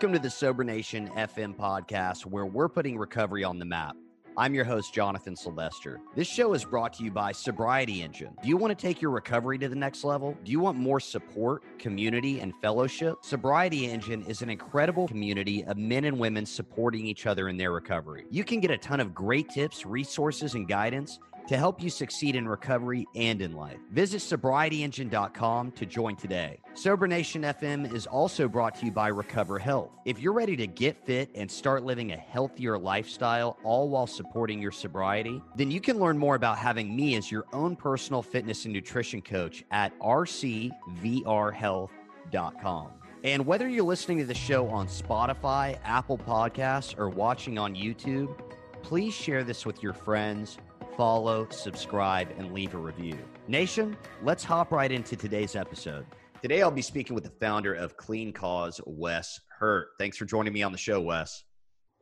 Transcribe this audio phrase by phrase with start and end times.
[0.00, 3.94] Welcome to the Sober Nation FM podcast, where we're putting recovery on the map.
[4.34, 6.00] I'm your host, Jonathan Sylvester.
[6.16, 8.34] This show is brought to you by Sobriety Engine.
[8.42, 10.38] Do you want to take your recovery to the next level?
[10.42, 13.18] Do you want more support, community, and fellowship?
[13.20, 17.72] Sobriety Engine is an incredible community of men and women supporting each other in their
[17.72, 18.24] recovery.
[18.30, 21.18] You can get a ton of great tips, resources, and guidance
[21.50, 23.78] to help you succeed in recovery and in life.
[23.90, 26.60] Visit sobrietyengine.com to join today.
[26.74, 29.90] Sober Nation FM is also brought to you by Recover Health.
[30.04, 34.62] If you're ready to get fit and start living a healthier lifestyle, all while supporting
[34.62, 38.64] your sobriety, then you can learn more about having me as your own personal fitness
[38.64, 42.88] and nutrition coach at rcvrhealth.com.
[43.24, 48.40] And whether you're listening to the show on Spotify, Apple Podcasts, or watching on YouTube,
[48.82, 50.58] please share this with your friends
[50.96, 53.18] follow, subscribe, and leave a review.
[53.48, 56.06] Nation, let's hop right into today's episode.
[56.42, 59.88] Today, I'll be speaking with the founder of Clean Cause, Wes Hurt.
[59.98, 61.44] Thanks for joining me on the show, Wes.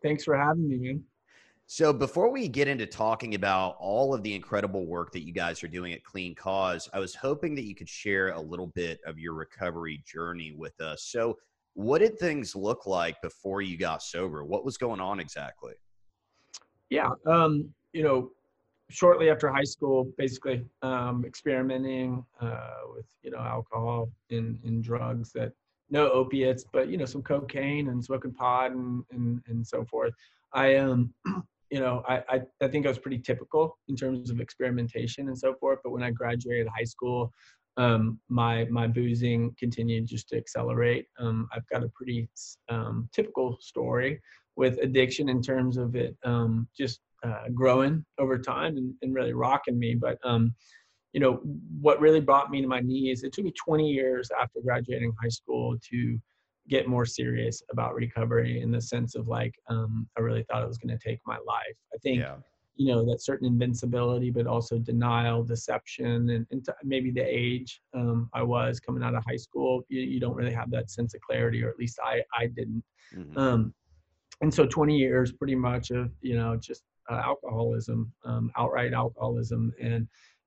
[0.03, 1.05] Thanks for having me, man.
[1.67, 5.63] So, before we get into talking about all of the incredible work that you guys
[5.63, 9.01] are doing at Clean Cause, I was hoping that you could share a little bit
[9.05, 11.03] of your recovery journey with us.
[11.03, 11.37] So,
[11.75, 14.45] what did things look like before you got sober?
[14.45, 15.75] What was going on exactly?
[16.91, 18.31] Yeah, um, you know,
[18.91, 25.33] shortly after high school, basically um, experimenting uh, with you know alcohol and, and drugs
[25.33, 25.53] that
[25.91, 30.13] no opiates, but you know some cocaine and smoking pot and and, and so forth.
[30.53, 31.13] I um
[31.71, 35.39] you know I, I I think I was pretty typical in terms of experimentation and
[35.39, 35.81] so forth.
[35.85, 37.33] But when I graduated high school,
[37.77, 41.07] um, my my boozing continued just to accelerate.
[41.19, 42.29] Um, I've got a pretty
[42.69, 44.21] um, typical story
[44.57, 49.33] with addiction in terms of it um, just uh, growing over time and, and, really
[49.33, 49.95] rocking me.
[49.95, 50.55] But um,
[51.13, 51.41] you know,
[51.81, 55.29] what really brought me to my knees, it took me 20 years after graduating high
[55.29, 56.19] school to
[56.69, 60.69] get more serious about recovery in the sense of like, um, I really thought it
[60.69, 61.77] was going to take my life.
[61.95, 62.37] I think, yeah.
[62.77, 68.29] you know, that certain invincibility, but also denial, deception, and, and maybe the age um,
[68.35, 71.23] I was coming out of high school, you, you, don't really have that sense of
[71.23, 72.85] clarity, or at least I, I didn't.
[73.17, 73.39] Mm-hmm.
[73.39, 73.75] Um,
[74.43, 79.73] and so 20 years pretty much of, you know, just uh, alcoholism, um, outright alcoholism,
[79.81, 80.07] and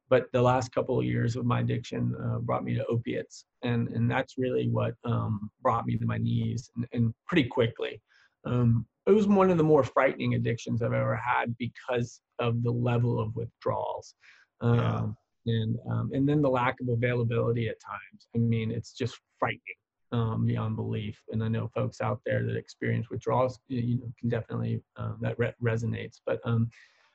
[0.09, 3.87] but the last couple of years of my addiction uh, brought me to opiates, and
[3.89, 8.01] and that's really what um, brought me to my knees, and, and pretty quickly.
[8.45, 12.71] Um, it was one of the more frightening addictions I've ever had because of the
[12.71, 14.15] level of withdrawals.
[14.61, 14.95] Yeah.
[14.95, 15.17] Um,
[15.47, 18.27] and um, and then the lack of availability at times.
[18.35, 19.80] I mean, it's just frightening
[20.11, 21.21] um, beyond belief.
[21.31, 25.37] And I know folks out there that experience withdrawals, you know, can definitely um, that
[25.39, 26.19] re- resonates.
[26.25, 26.69] But um,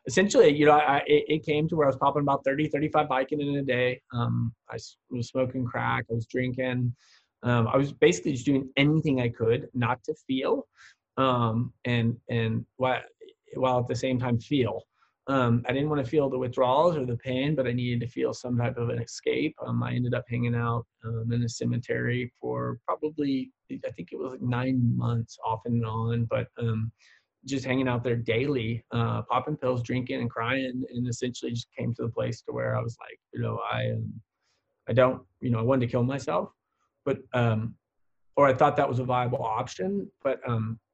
[0.07, 3.07] essentially, you know, I, it, it, came to where I was popping about 30, 35
[3.09, 4.01] Vicodin in a day.
[4.13, 4.79] Um, I
[5.11, 6.07] was smoking crack.
[6.11, 6.95] I was drinking.
[7.43, 10.67] Um, I was basically just doing anything I could not to feel,
[11.17, 13.03] um, and and while
[13.55, 14.83] while at the same time feel.
[15.29, 18.07] Um, I didn't want to feel the withdrawals or the pain, but I needed to
[18.07, 19.57] feel some type of an escape.
[19.67, 24.19] Um, I ended up hanging out um, in a cemetery for probably, I think it
[24.19, 26.93] was like nine months off and on, but um,
[27.45, 31.93] just hanging out there daily, uh, popping pills, drinking and crying, and essentially just came
[31.95, 34.13] to the place to where I was like, you know, I, um,
[34.89, 36.51] I don't, you know, I wanted to kill myself,
[37.05, 37.75] but, um,
[38.37, 40.39] or I thought that was a viable option, but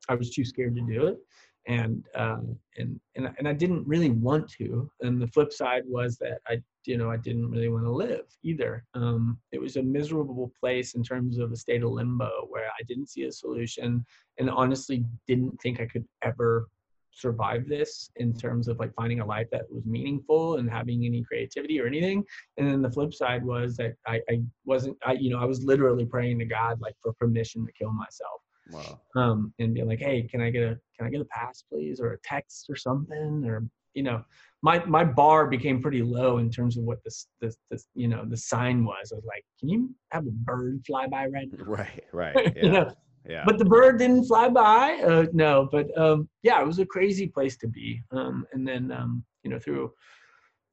[0.09, 1.19] I was too scared to do it
[1.67, 4.91] and um, and and and I didn't really want to.
[5.01, 8.27] And the flip side was that I, you know, I didn't really want to live
[8.43, 8.85] either.
[8.95, 12.83] Um, it was a miserable place in terms of a state of limbo where I
[12.89, 14.05] didn't see a solution,
[14.39, 16.67] and honestly didn't think I could ever
[17.13, 21.23] survive this in terms of like finding a life that was meaningful and having any
[21.23, 22.25] creativity or anything
[22.57, 25.63] and then the flip side was that i, I wasn't i you know i was
[25.63, 28.41] literally praying to god like for permission to kill myself
[28.71, 29.01] Wow.
[29.17, 32.01] Um, and being like, hey, can I get a can I get a pass, please,
[32.01, 33.65] or a text or something, or
[33.95, 34.25] you know,
[34.63, 38.25] my my bar became pretty low in terms of what this this, this you know
[38.25, 39.13] the sign was.
[39.13, 41.65] I was like, can you have a bird fly by right now?
[41.65, 42.53] Right, right.
[42.57, 42.63] Yeah.
[42.63, 42.93] you know?
[43.29, 43.45] Yeah.
[43.47, 44.95] But the bird didn't fly by.
[44.95, 48.03] Uh, no, but um, yeah, it was a crazy place to be.
[48.11, 49.93] Um, and then um, you know through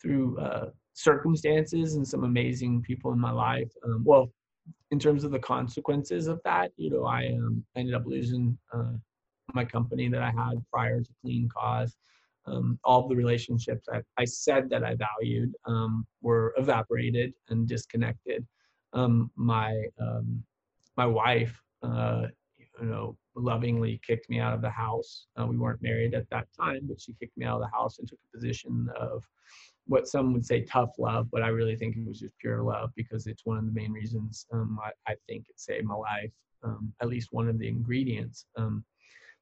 [0.02, 3.72] through uh, circumstances and some amazing people in my life.
[3.86, 4.32] Um, well,
[4.92, 8.94] in terms of the consequences of that, you know, I um, ended up losing uh,
[9.54, 11.96] my company that I had prior to Clean Cause.
[12.46, 18.46] Um, all the relationships I, I said that I valued um, were evaporated and disconnected.
[18.94, 20.44] Um, my um,
[20.98, 22.24] my wife, uh,
[22.58, 25.28] you know, lovingly kicked me out of the house.
[25.40, 28.00] Uh, we weren't married at that time, but she kicked me out of the house
[28.00, 29.24] and took a position of
[29.88, 32.92] what some would say tough love, but I really think it was just pure love
[32.96, 36.32] because it's one of the main reasons um, I, I, think it saved my life.
[36.64, 38.46] Um, at least one of the ingredients.
[38.58, 38.84] Um,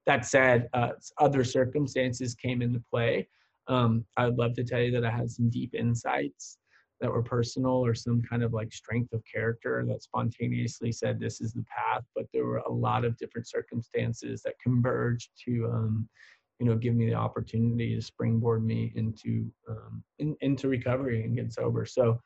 [0.05, 3.27] that said, uh, other circumstances came into play.
[3.67, 6.57] Um, I would love to tell you that I had some deep insights
[7.01, 11.41] that were personal or some kind of like strength of character that spontaneously said this
[11.41, 12.03] is the path.
[12.15, 16.09] But there were a lot of different circumstances that converged to um,
[16.59, 21.35] you know, give me the opportunity to springboard me into um, in, into recovery and
[21.35, 21.85] get sober.
[21.85, 22.19] So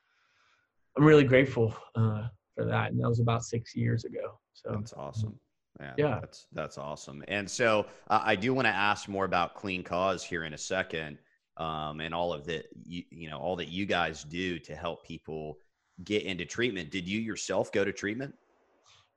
[0.97, 4.39] I'm really grateful uh, for that, and that was about six years ago.
[4.53, 5.37] So that's awesome.
[5.79, 7.23] Man, yeah, that's that's awesome.
[7.27, 10.57] And so uh, I do want to ask more about Clean Cause here in a
[10.57, 11.17] second,
[11.57, 15.05] um, and all of the you, you know all that you guys do to help
[15.05, 15.57] people
[16.05, 16.89] get into treatment.
[16.89, 18.33] Did you yourself go to treatment?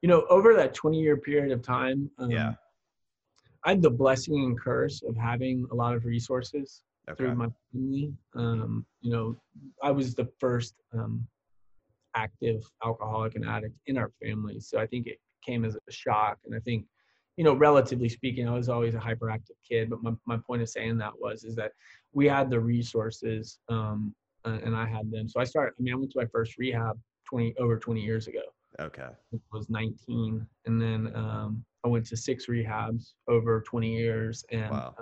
[0.03, 2.55] You know, over that 20 year period of time, um, yeah
[3.65, 7.17] I had the blessing and curse of having a lot of resources okay.
[7.17, 8.13] through my family.
[8.35, 9.37] Um, you know,
[9.83, 11.27] I was the first um,
[12.15, 16.39] active alcoholic and addict in our family, so I think it came as a shock.
[16.45, 16.85] And I think,
[17.37, 19.91] you know, relatively speaking, I was always a hyperactive kid.
[19.91, 21.73] But my my point of saying that was is that
[22.13, 24.15] we had the resources, um,
[24.45, 25.29] and I had them.
[25.29, 25.75] So I started.
[25.79, 28.43] I mean, I went to my first rehab twenty over twenty years ago.
[28.81, 29.03] Okay.
[29.03, 34.71] I was 19, and then um, I went to six rehabs over 20 years, and
[34.71, 34.95] wow.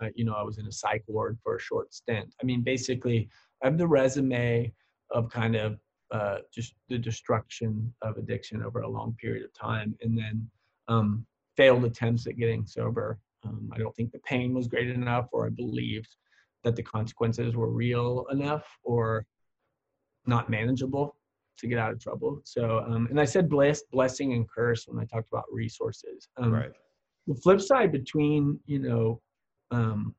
[0.00, 2.34] uh, you know I was in a psych ward for a short stint.
[2.40, 3.28] I mean, basically,
[3.62, 4.72] I have the resume
[5.10, 5.78] of kind of
[6.12, 10.48] uh, just the destruction of addiction over a long period of time, and then
[10.88, 11.26] um,
[11.56, 13.18] failed attempts at getting sober.
[13.44, 16.14] Um, I don't think the pain was great enough, or I believed
[16.62, 19.26] that the consequences were real enough, or
[20.26, 21.16] not manageable
[21.58, 22.40] to get out of trouble.
[22.44, 26.28] So, um, and I said bless, blessing and curse when I talked about resources.
[26.36, 26.70] Um, right.
[27.26, 29.20] The flip side between, you know,
[29.70, 30.14] um,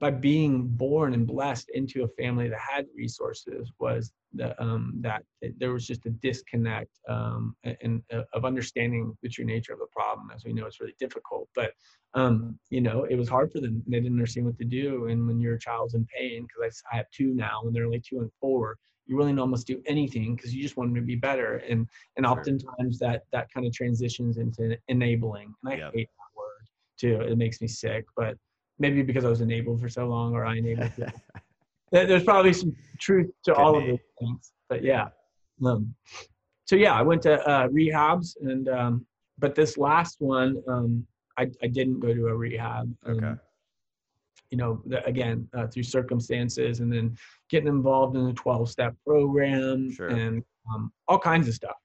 [0.00, 5.22] by being born and blessed into a family that had resources was the, um, that
[5.58, 9.86] there was just a disconnect um, and, uh, of understanding the true nature of the
[9.92, 10.30] problem.
[10.34, 11.72] As we know, it's really difficult, but
[12.14, 13.82] um, you know, it was hard for them.
[13.86, 15.06] They didn't understand what to do.
[15.06, 18.00] And when your child's in pain, because I, I, have two now, and they're only
[18.00, 18.76] two and four,
[19.06, 21.58] you really don't almost do anything because you just want them to be better.
[21.68, 21.86] And
[22.16, 25.54] and oftentimes that that kind of transitions into enabling.
[25.64, 25.92] And I yep.
[25.94, 26.66] hate that word
[26.98, 27.20] too.
[27.30, 28.36] It makes me sick, but
[28.78, 30.92] maybe because I was enabled for so long or I enabled.
[31.92, 33.78] There's probably some truth to Could all be.
[33.78, 35.08] of those things, but yeah.
[35.64, 35.94] Um,
[36.66, 39.06] so yeah, I went to uh, rehabs and um,
[39.38, 41.06] but this last one, um,
[41.38, 42.92] I, I didn't go to a rehab.
[43.06, 43.34] Okay.
[44.50, 47.16] You know, the, again, uh, through circumstances, and then
[47.50, 50.08] getting involved in a 12-step program sure.
[50.08, 50.42] and
[50.72, 51.76] um, all kinds of stuff.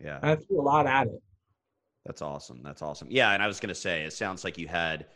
[0.00, 1.22] Yeah, I threw a lot at it.
[2.06, 2.62] That's awesome.
[2.62, 3.08] That's awesome.
[3.10, 5.06] Yeah, and I was going to say, it sounds like you had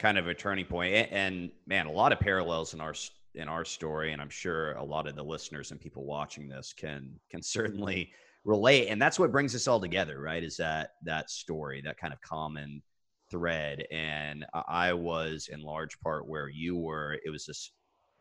[0.00, 2.94] kind of a turning point, and, and man, a lot of parallels in our
[3.36, 6.72] in our story, and I'm sure a lot of the listeners and people watching this
[6.72, 8.10] can can certainly
[8.44, 8.88] relate.
[8.88, 10.42] And that's what brings us all together, right?
[10.42, 12.82] Is that that story, that kind of common
[13.30, 13.84] thread.
[13.92, 17.18] And I was in large part where you were.
[17.24, 17.70] It was this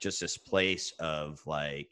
[0.01, 1.89] just this place of like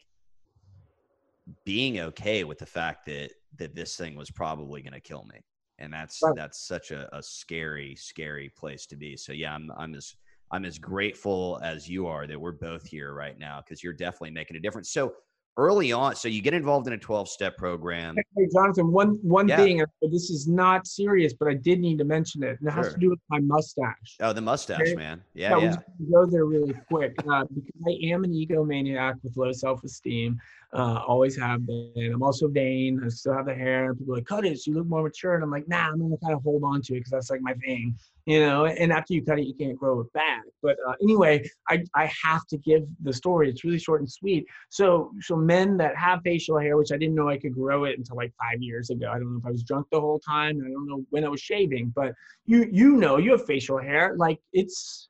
[1.64, 5.40] being okay with the fact that that this thing was probably going to kill me
[5.78, 6.34] and that's right.
[6.34, 10.14] that's such a, a scary scary place to be so yeah i'm i'm as
[10.50, 14.30] i'm as grateful as you are that we're both here right now because you're definitely
[14.30, 15.12] making a difference so
[15.58, 19.48] early on so you get involved in a 12 step program hey jonathan one one
[19.48, 19.56] yeah.
[19.56, 22.84] thing this is not serious but i did need to mention it and it sure.
[22.84, 24.94] has to do with my mustache oh the mustache okay?
[24.94, 26.06] man yeah yeah, yeah.
[26.12, 30.40] go there really quick uh, because i am an egomaniac with low self-esteem
[30.72, 32.10] uh, always have been.
[32.12, 33.00] I'm also vain.
[33.04, 33.94] I still have the hair.
[33.94, 34.58] People are like, cut it.
[34.58, 35.34] So you look more mature.
[35.34, 37.30] And I'm like, nah, I'm going to kind of hold on to it because that's
[37.30, 37.96] like my thing,
[38.28, 38.66] you know?
[38.66, 40.42] And after you cut it, you can't grow it back.
[40.62, 43.48] But uh, anyway, I, I have to give the story.
[43.48, 44.44] It's really short and sweet.
[44.68, 47.96] So, so men that have facial hair, which I didn't know I could grow it
[47.96, 49.08] until like five years ago.
[49.10, 50.60] I don't know if I was drunk the whole time.
[50.62, 52.12] I don't know when I was shaving, but
[52.44, 54.14] you, you know, you have facial hair.
[54.18, 55.08] Like it's,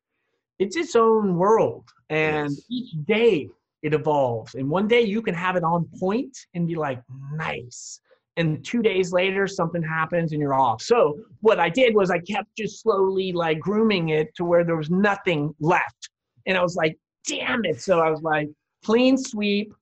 [0.61, 1.89] it's its own world.
[2.11, 2.63] And yes.
[2.71, 3.49] each day
[3.83, 4.55] it evolves.
[4.55, 8.01] And one day you can have it on point and be like, nice.
[8.39, 10.81] And two days later, something happens and you're off.
[10.81, 14.77] So what I did was I kept just slowly like grooming it to where there
[14.77, 16.09] was nothing left.
[16.47, 17.81] And I was like, damn it.
[17.81, 18.49] So I was like,
[18.85, 19.75] clean sweep.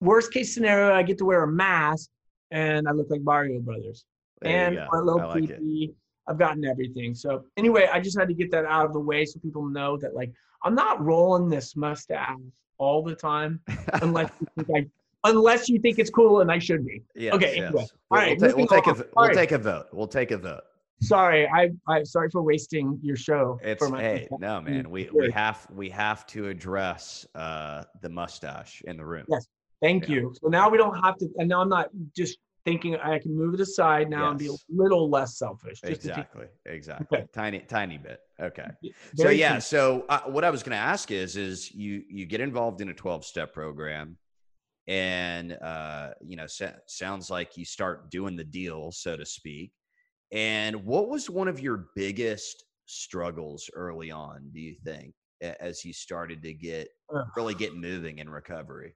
[0.00, 2.08] Worst case scenario, I get to wear a mask
[2.52, 4.04] and I look like Mario Brothers.
[4.40, 5.92] There and a little like creepy.
[6.28, 7.16] I've gotten everything.
[7.16, 9.96] So anyway, I just had to get that out of the way so people know
[9.96, 10.30] that like
[10.62, 12.36] I'm not rolling this mustache
[12.78, 13.60] all the time
[14.02, 17.02] unless you think I, unless you think it's cool and I should be.
[17.14, 17.56] Yes, okay.
[17.56, 17.66] Yes.
[17.66, 17.86] Anyway.
[18.10, 19.34] All right, we'll, ta- we'll take a we'll right.
[19.34, 19.86] take a vote.
[19.92, 20.62] We'll take a vote.
[21.00, 23.58] sorry, I I sorry for wasting your show.
[23.62, 28.08] It's for my, hey, no man, we we have we have to address uh the
[28.08, 29.24] mustache in the room.
[29.28, 29.46] Yes.
[29.80, 30.16] Thank Yeah.
[30.16, 30.34] you.
[30.40, 33.54] So now we don't have to, and now I'm not just thinking I can move
[33.54, 35.80] it aside now and be a little less selfish.
[35.80, 36.46] Just to keep- Exactly.
[36.66, 37.18] Exactly.
[37.18, 37.26] Okay.
[37.32, 38.20] Tiny tiny bit.
[38.40, 38.66] Okay.
[39.16, 40.00] so yeah simple.
[40.00, 42.88] so uh, what i was going to ask is is you you get involved in
[42.88, 44.16] a 12 step program
[44.88, 46.46] and uh you know
[46.86, 49.70] sounds like you start doing the deal so to speak
[50.32, 55.12] and what was one of your biggest struggles early on do you think
[55.60, 56.88] as you started to get
[57.36, 58.94] really get moving in recovery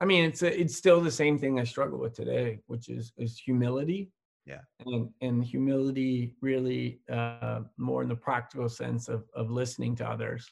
[0.00, 3.12] I mean, it's a, it's still the same thing I struggle with today, which is
[3.18, 4.10] is humility.
[4.46, 4.60] Yeah.
[4.86, 10.50] And and humility really uh, more in the practical sense of of listening to others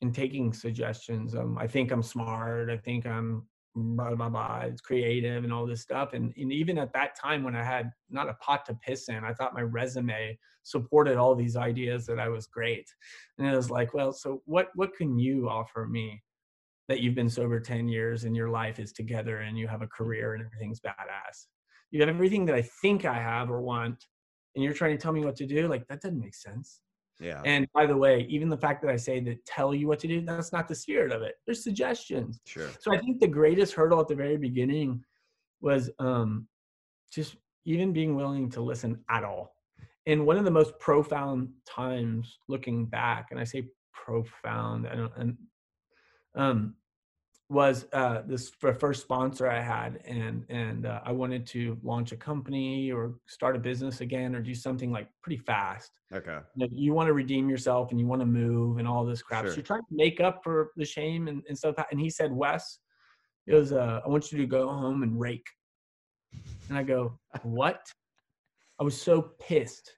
[0.00, 1.34] and taking suggestions.
[1.34, 2.70] Um, I think I'm smart.
[2.70, 4.60] I think I'm blah blah blah.
[4.64, 6.12] It's creative and all this stuff.
[6.12, 9.24] And and even at that time when I had not a pot to piss in,
[9.24, 12.88] I thought my resume supported all these ideas that I was great.
[13.38, 16.22] And it was like, well, so what what can you offer me?
[16.88, 19.86] that you've been sober 10 years and your life is together and you have a
[19.86, 21.46] career and everything's badass.
[21.90, 24.06] You have everything that I think I have or want,
[24.54, 25.68] and you're trying to tell me what to do.
[25.68, 26.80] Like, that doesn't make sense.
[27.20, 29.98] Yeah And by the way, even the fact that I say that tell you what
[30.00, 31.34] to do, that's not the spirit of it.
[31.46, 32.40] There's suggestions.
[32.46, 35.02] sure So I think the greatest hurdle at the very beginning
[35.60, 36.46] was um,
[37.12, 39.54] just even being willing to listen at all.
[40.06, 45.12] And one of the most profound times looking back, and I say profound, I don't,
[45.16, 45.36] and,
[46.34, 46.74] um,
[47.50, 52.16] was uh, this first sponsor I had, and and uh, I wanted to launch a
[52.16, 56.68] company or start a business again or do something like pretty fast okay you, know,
[56.70, 59.44] you want to redeem yourself and you want to move and all this crap.
[59.44, 59.50] Sure.
[59.50, 61.74] So you're trying to make up for the shame and, and stuff.
[61.90, 62.78] And he said, Wes,
[63.46, 65.46] it was, uh, I want you to go home and rake.
[66.68, 67.86] And I go, what?
[68.80, 69.90] I was so pissed.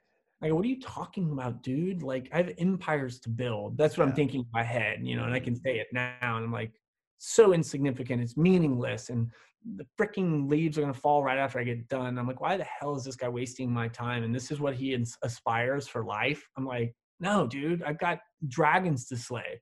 [0.43, 2.03] I go, what are you talking about, dude?
[2.03, 3.77] Like, I have empires to build.
[3.77, 4.11] That's what Yeah.
[4.11, 6.17] I'm thinking in my head, you know, and I can say it now.
[6.23, 6.80] And I'm like,
[7.21, 8.23] so insignificant.
[8.23, 9.11] It's meaningless.
[9.11, 9.31] And
[9.77, 12.19] the freaking leaves are to fall right after I get done.
[12.19, 14.25] I'm like, why the hell is this guy wasting my time?
[14.25, 16.49] And this is what he ins- aspires for life.
[16.57, 19.61] I'm like, no, dude, I've got dragons to slay.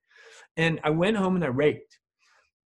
[0.56, 1.98] And I went home and I raked.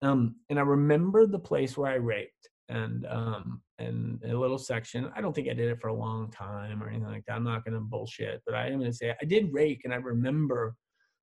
[0.02, 5.10] Um, and I remember the place where I raked and um and a little section.
[5.16, 7.34] I don't think I did it for a long time or anything like that.
[7.36, 10.74] I'm not gonna bullshit, but I am gonna say I did rake and I remember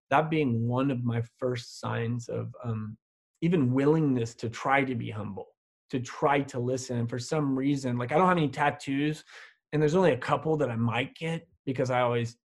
[0.09, 2.97] that being one of my first signs of um
[3.41, 5.48] even willingness to try to be humble,
[5.91, 6.98] to try to listen.
[6.98, 9.24] And for some reason, like I don't have any tattoos,
[9.72, 12.38] and there's only a couple that I might get because I always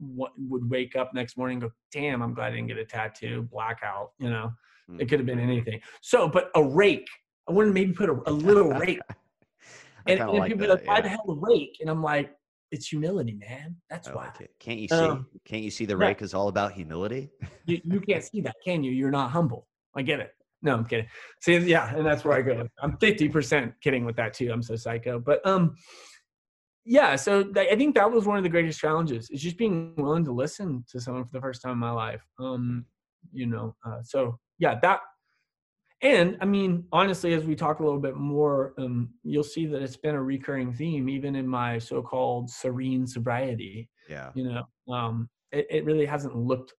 [0.00, 2.84] wa- would wake up next morning and go, damn, I'm glad I didn't get a
[2.84, 4.52] tattoo, blackout, you know,
[4.90, 5.02] Mm.
[5.02, 5.80] it could have been anything.
[6.00, 7.06] So, but a rake,
[7.46, 9.00] I wanted to maybe put a, a little rake.
[10.06, 11.00] And, and like people that, like, why yeah.
[11.02, 11.76] the hell a rake?
[11.82, 12.32] And I'm like,
[12.70, 13.76] it's humility, man.
[13.90, 14.32] That's I why.
[14.40, 14.50] like.
[14.58, 14.94] Can't you see?
[14.94, 16.06] Um, Can't you see the yeah.
[16.06, 17.28] rake is all about humility?
[17.66, 18.90] You, you can't see that, can you?
[18.92, 19.66] You're not humble.
[19.96, 20.32] I get it.
[20.62, 21.06] No, I'm kidding.
[21.40, 22.66] See, yeah, and that's where I go.
[22.82, 24.50] I'm 50% kidding with that too.
[24.52, 25.20] I'm so psycho.
[25.20, 25.76] But um,
[26.84, 27.14] yeah.
[27.16, 29.30] So th- I think that was one of the greatest challenges.
[29.30, 32.22] Is just being willing to listen to someone for the first time in my life.
[32.40, 32.86] Um,
[33.32, 33.76] you know.
[33.86, 35.00] Uh, so yeah, that.
[36.00, 39.82] And I mean, honestly, as we talk a little bit more, um, you'll see that
[39.82, 44.30] it's been a recurring theme, even in my so-called serene sobriety Yeah.
[44.34, 46.72] you know um it, it really hasn't looked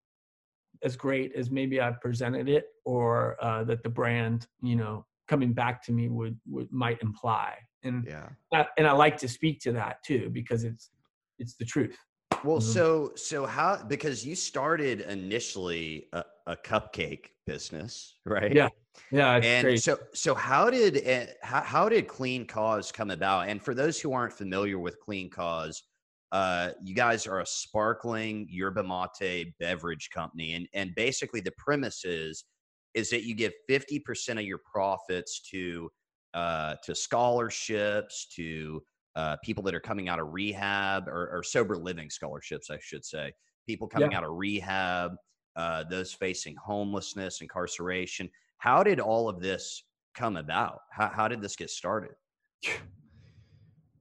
[0.84, 5.54] as great as maybe i've presented it or uh that the brand you know coming
[5.54, 8.30] back to me would would might imply and Yeah.
[8.54, 10.92] I, and i like to speak to that too because it's
[11.38, 11.98] it's the truth
[12.44, 12.62] Well, Mhm.
[12.62, 18.56] so so how because you started initially a, a cupcake business, right?
[18.56, 18.70] Yeah,
[19.12, 23.50] yeah And so so how did it, how how did Clean Cause come about?
[23.50, 25.84] And for those who aren't familiar with Clean Cause,
[26.32, 32.06] uh, you guys are a sparkling yerba mate beverage company, and and basically the premise
[32.06, 32.46] is
[32.94, 35.90] is that you give fifty percent of your profits to
[36.34, 38.82] uh, to scholarships to
[39.16, 43.04] uh, people that are coming out of rehab or, or sober living scholarships, I should
[43.04, 43.34] say.
[43.68, 45.12] People coming out of rehab,
[45.56, 48.30] uh, those facing homelessness, incarceration.
[48.60, 49.84] How did all of this
[50.14, 50.82] come about?
[50.92, 52.12] How, how did this get started?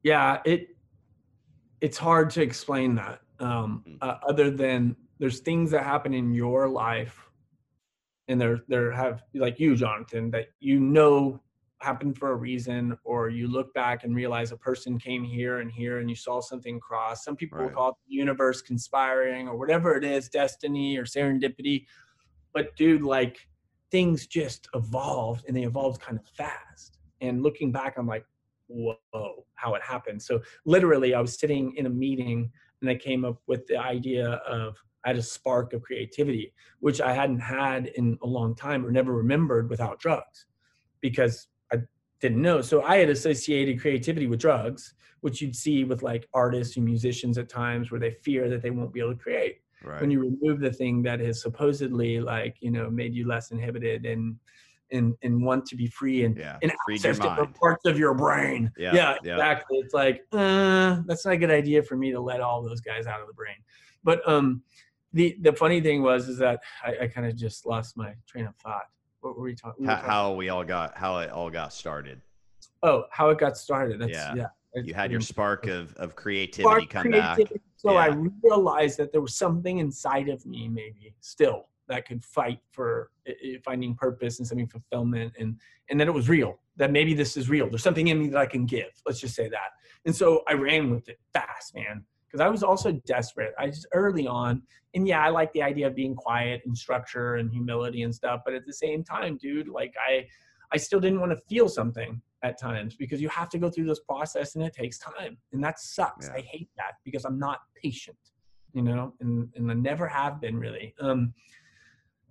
[0.02, 0.68] yeah it
[1.80, 3.99] it's hard to explain that um Mm.
[4.02, 7.28] uh, other than there's things that happen in your life
[8.28, 11.40] and there there have like you jonathan that you know
[11.80, 15.70] happened for a reason or you look back and realize a person came here and
[15.70, 17.73] here and you saw something cross some people Right.
[17.73, 21.87] call it the universe conspiring or whatever it is destiny or serendipity
[22.52, 23.38] but dude like
[23.92, 28.25] things just evolved and they evolved kind of fast and looking back i'm like
[28.68, 30.22] whoa, how it happened.
[30.22, 34.40] So literally, I was sitting in a meeting and I came up with the idea
[34.46, 38.84] of I had a spark of creativity, which I hadn't had in a long time
[38.84, 40.46] or never remembered without drugs,
[41.00, 41.78] because I
[42.20, 42.60] didn't know.
[42.60, 47.38] So I had associated creativity with drugs, which you'd see with like artists and musicians
[47.38, 49.60] at times where they fear that they won't be able to create.
[49.84, 50.00] Right.
[50.00, 54.06] When you remove the thing that has supposedly like you know made you less inhibited
[54.06, 54.37] and
[54.92, 56.59] and and want to be free and yeah.
[56.62, 58.71] and access different parts of your brain.
[58.76, 59.33] Yeah, Yeah, yeah.
[59.35, 59.78] exactly.
[59.78, 63.07] It's like, uh, that's not a good idea for me to let all those guys
[63.07, 63.57] out of the brain.
[64.04, 64.62] But um,
[65.12, 68.47] the the funny thing was is that I, I kind of just lost my train
[68.47, 68.85] of thought.
[69.21, 69.85] What were we talking?
[69.85, 72.21] How, how we all got how it all got started.
[72.83, 74.00] Oh, how it got started.
[74.00, 74.35] That's Yeah.
[74.35, 74.47] yeah.
[74.75, 77.37] You had your spark of of creativity spark come back.
[77.37, 77.64] creativity.
[77.76, 78.09] So I
[78.42, 83.11] realized that there was something inside of me, maybe still, that could fight for
[83.64, 85.57] finding purpose and something fulfillment, and
[85.90, 86.59] and that it was real.
[86.76, 87.68] That maybe this is real.
[87.68, 88.90] There's something in me that I can give.
[89.07, 89.71] Let's just say that.
[90.04, 93.52] And so I ran with it fast, man, because I was also desperate.
[93.59, 94.62] I just early on,
[94.95, 98.42] and yeah, I like the idea of being quiet and structure and humility and stuff,
[98.45, 100.26] but at the same time, dude, like I,
[100.73, 103.87] I still didn't want to feel something at times because you have to go through
[103.87, 106.35] this process and it takes time and that sucks Yeah.
[106.35, 108.16] i hate that because i'm not patient
[108.73, 111.35] you know and, and i never have been really um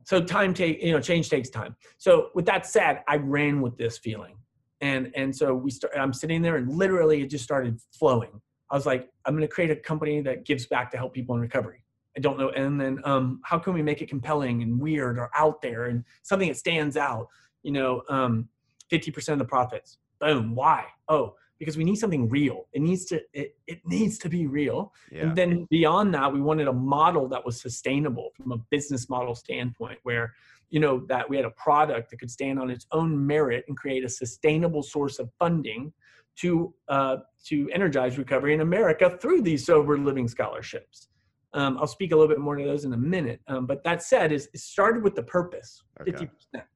[0.07, 1.75] so time take you know change takes time.
[1.97, 4.37] So with that said i ran with this feeling.
[4.79, 8.41] And and so we start i'm sitting there and literally it just started flowing.
[8.71, 11.35] I was like i'm going to create a company that gives back to help people
[11.35, 11.83] in recovery.
[12.15, 15.29] I don't know and then um how can we make it compelling and weird or
[15.35, 17.27] out there and something that stands out?
[17.63, 18.47] You know um
[18.89, 19.97] 50% of the profits.
[20.21, 20.85] Boom why?
[21.09, 24.93] Oh because we need something real it needs to it, it needs to be real
[25.11, 25.23] Yeah.
[25.23, 29.35] and then beyond that, we wanted a model that was sustainable from a business model
[29.35, 30.33] standpoint, where
[30.69, 33.77] you know that we had a product that could stand on its own merit and
[33.77, 35.93] create a sustainable source of funding
[36.37, 41.07] to uh, to energize recovery in America through these sober living scholarships.
[41.53, 43.39] Um, I'll speak a little bit more to those in a minute.
[43.47, 46.11] Um, but that said, is it started with the purpose, Okay.
[46.11, 46.67] fifty percent,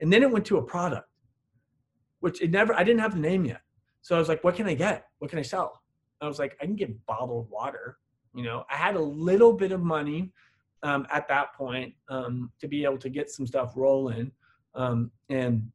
[0.00, 1.08] and then it went to a product,
[2.20, 2.74] which it never.
[2.74, 3.60] I didn't have the name yet,
[4.04, 5.06] so I was like, "What can I get?
[5.18, 5.82] What can I sell?"
[6.20, 7.98] I was like, I can get bottled water.
[8.34, 10.32] You know, I had a little bit of money
[10.82, 14.32] um, at that point um, to be able to get some stuff rolling.
[14.74, 15.70] Um, and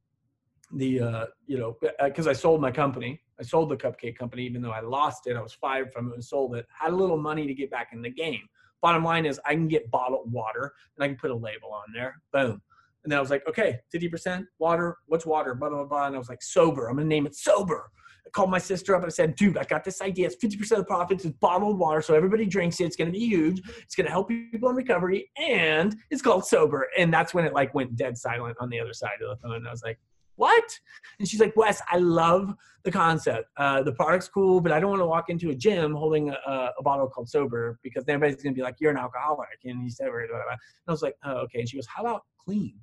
[0.72, 4.60] the, uh, you know, because I sold my company, I sold the cupcake company, even
[4.60, 7.16] though I lost it, I was fired from it and sold it, had a little
[7.16, 8.42] money to get back in the game.
[8.82, 11.92] Bottom line is, I can get bottled water and I can put a label on
[11.94, 12.20] there.
[12.32, 12.62] Boom.
[13.02, 14.98] And then I was like, okay, 50% water.
[15.06, 15.54] What's water?
[15.54, 16.06] Blah, blah, blah.
[16.06, 16.88] And I was like, sober.
[16.88, 17.90] I'm going to name it sober.
[18.26, 20.26] I called my sister up and I said, dude, I got this idea.
[20.26, 22.02] It's 50% of the profits is bottled water.
[22.02, 22.84] So everybody drinks it.
[22.84, 23.60] It's going to be huge.
[23.82, 25.30] It's going to help people in recovery.
[25.38, 26.88] And it's called sober.
[26.98, 29.66] And that's when it like went dead silent on the other side of the phone.
[29.66, 29.98] I was like,
[30.40, 30.80] what?
[31.18, 32.54] And she's like, Wes, I love
[32.84, 33.50] the concept.
[33.58, 36.70] Uh, the product's cool, but I don't want to walk into a gym holding a,
[36.78, 39.58] a, bottle called sober because everybody's going to be like, you're an alcoholic.
[39.66, 40.52] And you said, blah, blah, blah.
[40.52, 41.60] And I was like, oh, okay.
[41.60, 42.74] And she goes, how about clean?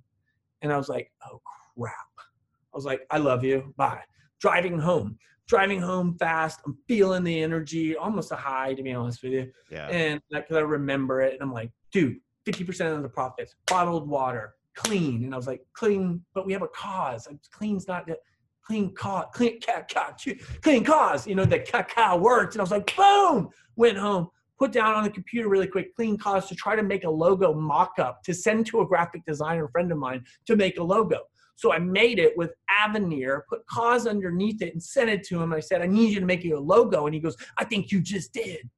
[0.62, 1.42] And I was like, oh,
[1.80, 1.94] crap.
[2.20, 3.74] I was like, I love you.
[3.76, 4.02] Bye.
[4.40, 6.60] Driving home, driving home fast.
[6.66, 9.52] I'm feeling the energy, almost a high, to be honest with you.
[9.72, 9.88] Yeah.
[9.88, 14.54] And because I remember it, and I'm like, dude, 50% of the profits, bottled water,
[14.76, 15.24] clean.
[15.24, 17.28] And I was like, clean, but we have a cause.
[17.52, 18.18] Clean's not the
[18.66, 20.24] clean cause, clean cat, cat,
[20.62, 21.26] clean cause.
[21.26, 22.56] You know, the cacao works.
[22.56, 26.18] And I was like, boom, went home, put down on the computer really quick, clean
[26.18, 29.68] cause to try to make a logo mock up to send to a graphic designer
[29.70, 31.22] friend of mine to make a logo.
[31.58, 35.52] So I made it with Avenir, put cause underneath it, and sent it to him.
[35.52, 37.08] I said, I need you to make you a logo.
[37.08, 38.70] And he goes, I think you just did.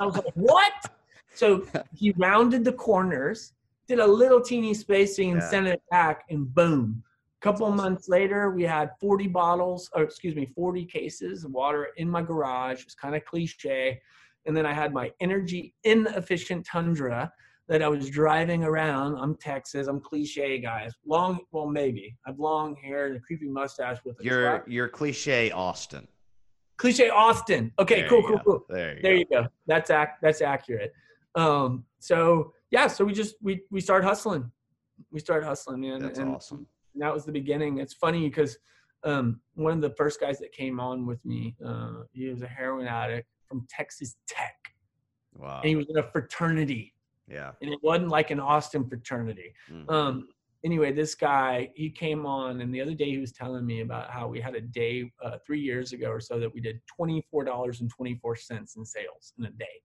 [0.00, 0.72] I was like, what?
[1.34, 3.52] So he rounded the corners,
[3.86, 5.48] did a little teeny spacing, and Yeah.
[5.50, 7.02] sent it back, and boom.
[7.42, 7.76] A couple awesome.
[7.76, 12.22] months later, we had 40 bottles, or excuse me, 40 cases of water in my
[12.22, 12.82] garage.
[12.84, 14.00] It's kind of cliche.
[14.46, 17.30] And then I had my energy inefficient Tundra
[17.68, 19.16] that I was driving around.
[19.16, 19.86] I'm Texas.
[19.86, 20.92] I'm cliche, guys.
[21.06, 22.16] Long, well, maybe.
[22.26, 24.64] I've long hair and a creepy mustache with a You're truck.
[24.68, 26.06] you're cliche Austin.
[26.76, 27.72] Cliche Austin.
[27.78, 28.42] Okay, There cool, cool, go.
[28.44, 28.64] cool.
[28.68, 29.18] There you There go.
[29.18, 29.46] you go.
[29.66, 30.92] That's ac- that's accurate.
[31.36, 34.50] Um, so yeah, so we just we we started hustling.
[35.10, 36.00] We started hustling, man.
[36.02, 36.66] That's and awesome.
[36.96, 37.78] that was the beginning.
[37.78, 38.58] It's funny because
[39.04, 42.46] um, one of the first guys that came on with me, uh, he was a
[42.46, 44.54] heroin addict from Texas Tech,
[45.36, 45.60] Wow.
[45.60, 46.93] and he was in a fraternity,
[47.28, 47.52] Yeah.
[47.62, 49.54] and it wasn't like an Austin fraternity.
[49.70, 49.90] Mhm.
[49.90, 50.28] Um,
[50.64, 54.10] anyway, this guy he came on, and the other day he was telling me about
[54.10, 57.26] how we had a day uh, three years ago or so that we did twenty
[57.30, 59.80] four dollars and twenty four cents in sales in a day.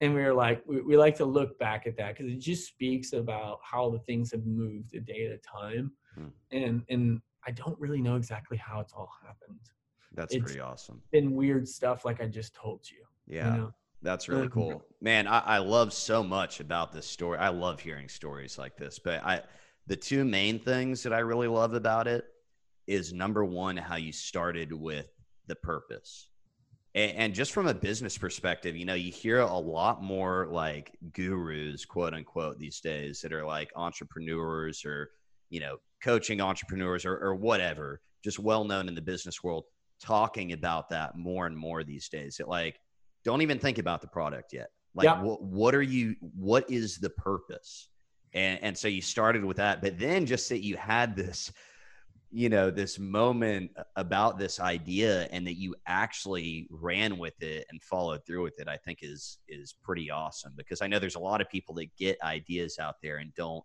[0.00, 2.66] And we were like, we, we like to look back at that because it just
[2.66, 6.28] speaks about how the things have moved a day at a time, Hmm.
[6.50, 9.58] and and I don't really know exactly how it's all happened.
[10.14, 11.02] That's It's pretty awesome.
[11.10, 13.04] been weird stuff like I just told you.
[13.26, 13.50] Yeah.
[13.54, 13.72] You know?
[14.02, 14.52] That's really Mhm.
[14.52, 14.84] cool.
[15.00, 17.38] Man, I, I love so much about this story.
[17.38, 18.98] I love hearing stories like this.
[18.98, 19.42] But I
[19.86, 22.24] the two main things that I really love about it
[22.86, 25.08] is number one, how you started with
[25.46, 26.28] the purpose.
[26.94, 30.96] And, and just from a business perspective, you know, you hear a lot more like
[31.12, 35.10] gurus, quote unquote, these days that are like entrepreneurs or,
[35.50, 39.64] you know, coaching entrepreneurs or, or whatever, just well known in the business world,
[40.00, 42.40] talking about that more and more these days.
[42.40, 42.78] It like,
[43.24, 44.68] don't even think about the product yet.
[44.94, 45.22] Like, Yeah.
[45.22, 47.88] what, what are you, what is the purpose?
[48.34, 51.52] And, and so you started with that, but then just that you had this,
[52.30, 57.82] you know, this moment about this idea and that you actually ran with it and
[57.82, 61.20] followed through with it, I think is, is pretty awesome because I know there's a
[61.20, 63.62] lot of people that get ideas out there and don't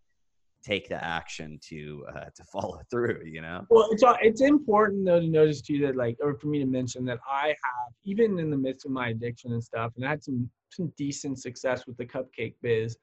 [0.68, 3.66] take the action to, uh, to follow through, you know?
[3.70, 6.66] Well, it's uh, it's important though to notice too that like, or for me to
[6.66, 10.10] mention that I have even in the midst of my addiction and stuff, and I
[10.10, 12.98] had some some decent success with the cupcake biz.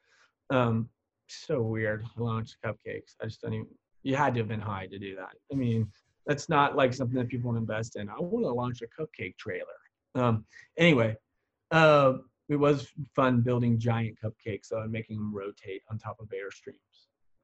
[0.50, 0.88] Um,
[1.28, 2.04] so weird.
[2.16, 3.14] I launched cupcakes.
[3.22, 3.68] I just don't even.
[4.02, 5.32] You had to have been high to do that.
[5.50, 5.90] I mean,
[6.26, 8.08] that's not like something that people want to invest in.
[8.08, 9.64] I want to launch a cupcake trailer.
[10.14, 10.44] Um,
[10.76, 11.16] anyway,
[11.70, 12.14] uh,
[12.48, 16.74] it was fun building giant cupcakes though and making them rotate on top of airstreams.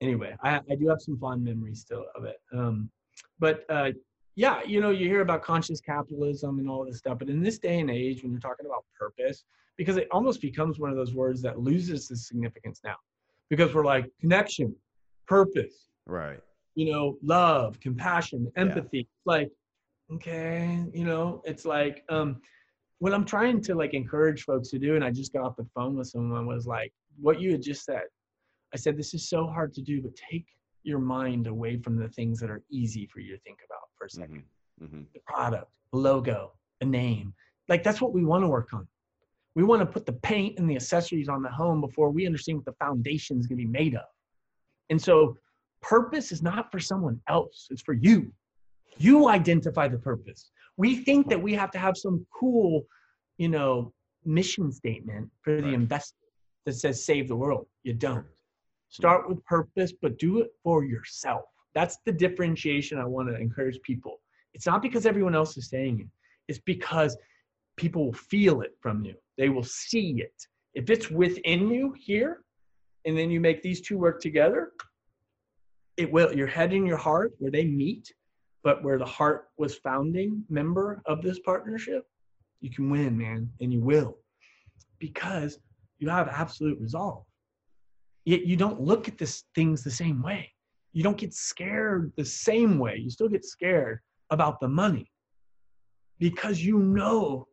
[0.00, 2.40] Anyway, I, I do have some fond memories still of it.
[2.52, 2.90] Um,
[3.38, 3.90] but uh,
[4.34, 7.58] yeah, you know, you hear about conscious capitalism and all this stuff, but in this
[7.58, 9.44] day and age, when you're talking about purpose,
[9.76, 12.96] because it almost becomes one of those words that loses its significance now,
[13.50, 14.74] because we're like connection,
[15.26, 16.40] purpose, Right.
[16.74, 18.62] you know, love, compassion, Yeah.
[18.62, 19.06] empathy.
[19.26, 19.50] Like,
[20.12, 22.40] okay, you know, it's like um,
[22.98, 25.66] what I'm trying to like encourage folks to do, and I just got off the
[25.74, 28.04] phone with someone was like, what you had just said.
[28.72, 30.46] I said, this is so hard to do, but take
[30.83, 34.06] your mind away from the things that are easy for you to think about for
[34.06, 34.44] a 2nd
[34.80, 34.88] Mhm.
[34.88, 35.12] Mhm.
[35.12, 37.35] The product, a logo, a name.
[37.68, 38.88] Like that's what we want to work on.
[39.54, 42.59] We want to put the paint and the accessories on the home before we understand
[42.59, 44.06] what the foundation is going to be made of.
[44.88, 45.37] And so
[45.83, 48.33] purpose is not for someone else, it's for you.
[48.96, 50.50] You identify the purpose.
[50.76, 52.87] We think that we have to have some cool,
[53.38, 53.92] you know,
[54.24, 55.74] mission statement for the Right.
[55.74, 56.16] investor
[56.64, 57.66] that says save the world.
[57.83, 58.26] You don't.
[58.90, 59.03] Mm-hmm.
[59.03, 61.44] Start with purpose, but do it for yourself.
[61.74, 64.20] That's the differentiation I want to encourage people.
[64.55, 66.09] It's not because everyone else is saying it,
[66.48, 67.16] it's because
[67.76, 69.14] people will feel it from you.
[69.38, 70.35] They will see it.
[70.74, 72.42] If it's within you here,
[73.07, 74.72] and then you make these two work together,
[75.96, 76.35] it will.
[76.35, 78.12] Your head and your heart, where they meet,
[78.62, 82.05] but where the heart was founding member of this partnership,
[82.61, 84.18] you can win, man, and you will,
[84.98, 85.59] because
[85.98, 87.24] you have absolute resolve.
[88.24, 90.50] Yet you don't look at this things the same way.
[90.92, 92.96] You don't get scared the same way.
[92.96, 95.11] You still get scared about the money
[96.18, 97.46] because you know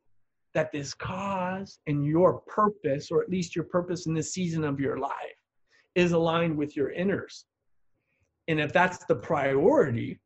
[0.54, 4.80] that this cause and your purpose, or at least your purpose in this season of
[4.80, 5.14] your life,
[5.96, 7.44] is aligned with your inners.
[8.48, 10.20] And if that's the priority,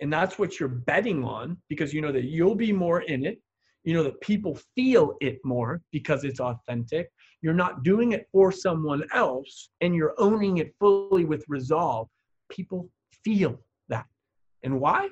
[0.00, 3.40] and that's what you're betting on, because you know that you'll be more in it,
[3.84, 7.10] you know that people feel it more because it's authentic.
[7.40, 12.08] You're not doing it for someone else, and you're owning it fully with resolve.
[12.50, 12.88] People
[13.24, 14.06] feel that.
[14.62, 15.08] And why?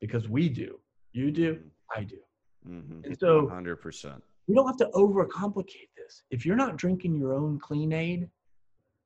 [0.00, 0.80] Because we do.
[1.12, 1.60] You do,
[1.94, 2.18] I do.
[2.66, 3.04] Mhm.
[3.04, 4.22] And so 100%.
[4.46, 6.22] we don't have to overcomplicate this.
[6.30, 8.28] If you're not drinking your own clean aid,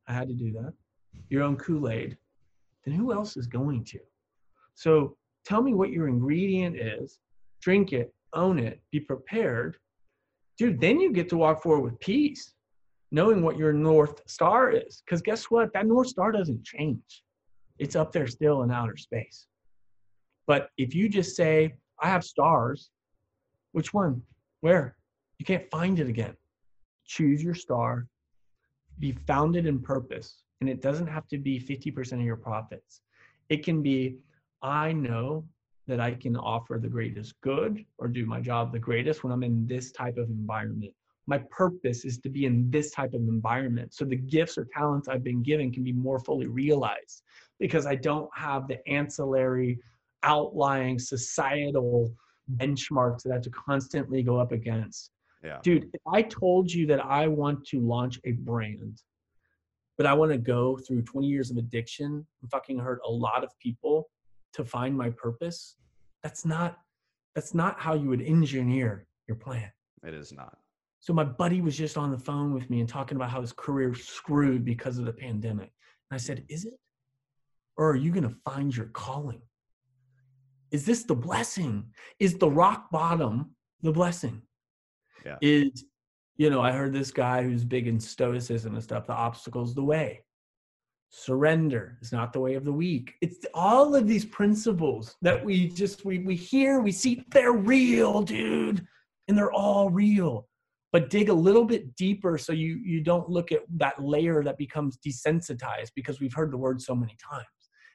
[0.06, 0.72] I had to do that,
[1.28, 2.16] your own Kool Aid,
[2.84, 4.00] then who else is going to?
[4.74, 7.20] So tell me what your ingredient is,
[7.60, 9.76] drink it, own it, be prepared.
[10.58, 12.54] Dude, then you get to walk forward with peace,
[13.10, 15.02] knowing what your North Star is.
[15.04, 15.72] Because guess what?
[15.72, 17.22] That North Star doesn't change,
[17.78, 19.46] it's up there still in outer space.
[20.46, 22.90] But if you just say, I have stars,
[23.72, 24.22] which one?
[24.60, 24.96] Where?
[25.38, 26.36] You can't find it again.
[27.06, 28.06] Choose your star,
[28.98, 33.00] be founded in purpose, and it doesn't have to be 50% of your profits.
[33.48, 34.18] It can be,
[34.62, 35.44] I know
[35.86, 39.42] that I can offer the greatest good or do my job the greatest when I'm
[39.42, 40.92] in this type of environment.
[41.26, 43.94] My purpose is to be in this type of environment.
[43.94, 47.22] So the gifts or talents I've been given can be more fully realized
[47.58, 49.78] because I don't have the ancillary,
[50.24, 52.12] outlying societal
[52.56, 55.10] benchmarks that I have to constantly go up against.
[55.44, 55.58] Yeah.
[55.62, 59.02] Dude, if I told you that I want to launch a brand,
[59.96, 63.44] but I want to go through 20 years of addiction and fucking hurt a lot
[63.44, 64.08] of people
[64.54, 65.76] to find my purpose,
[66.22, 66.78] that's not
[67.34, 69.70] that's not how you would engineer your plan.
[70.06, 70.58] It is not.
[71.00, 73.52] So my buddy was just on the phone with me and talking about how his
[73.52, 75.72] career screwed because of the pandemic.
[76.10, 76.44] And I said, mm.
[76.48, 76.78] "Is it?
[77.76, 79.42] Or are you going to find your calling?"
[80.72, 81.84] is this the blessing?
[82.18, 84.42] Is the rock bottom the blessing?
[85.24, 85.36] Yeah.
[85.40, 85.84] Is,
[86.36, 89.84] you know, I heard this guy who's big in stoicism and stuff, the obstacle's the
[89.84, 90.24] way.
[91.14, 93.14] Surrender is not the way of the weak.
[93.20, 98.22] It's all of these principles that we just we we hear, we see, they're real,
[98.22, 98.86] dude.
[99.28, 100.48] And they're all real.
[100.90, 104.56] But dig a little bit deeper so you you don't look at that layer that
[104.56, 107.46] becomes desensitized because we've heard the word so many times.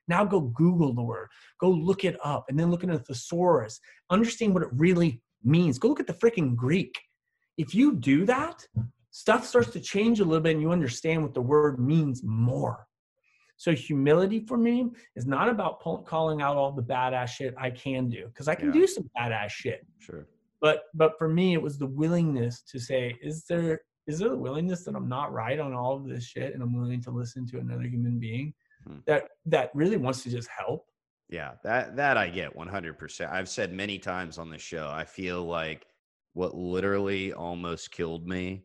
[0.07, 1.27] Now go Google the word,
[1.59, 3.79] go look it up, and then look at the thesaurus.
[4.11, 5.79] Understand what it really means.
[5.79, 6.97] Go look at the freaking Greek.
[7.57, 8.65] If you do that,
[9.09, 12.86] stuff starts to change a little bit and you understand what the word means more.
[13.57, 18.07] So humility for me is not about calling out all the badass shit I can
[18.07, 18.81] do because I can yeah.
[18.81, 19.85] do some badass shit.
[19.99, 20.27] Sure.
[20.61, 24.37] But but for me, it was the willingness to say, is there is there a
[24.37, 27.45] willingness that I'm not right on all of this shit and I'm willing to listen
[27.47, 28.53] to another human being
[28.87, 28.97] hmm.
[29.05, 30.85] that that really wants to just help?
[31.29, 33.31] Yeah, that that I get 100%.
[33.31, 35.85] I've said many times on the show, I feel like
[36.33, 38.63] what literally almost killed me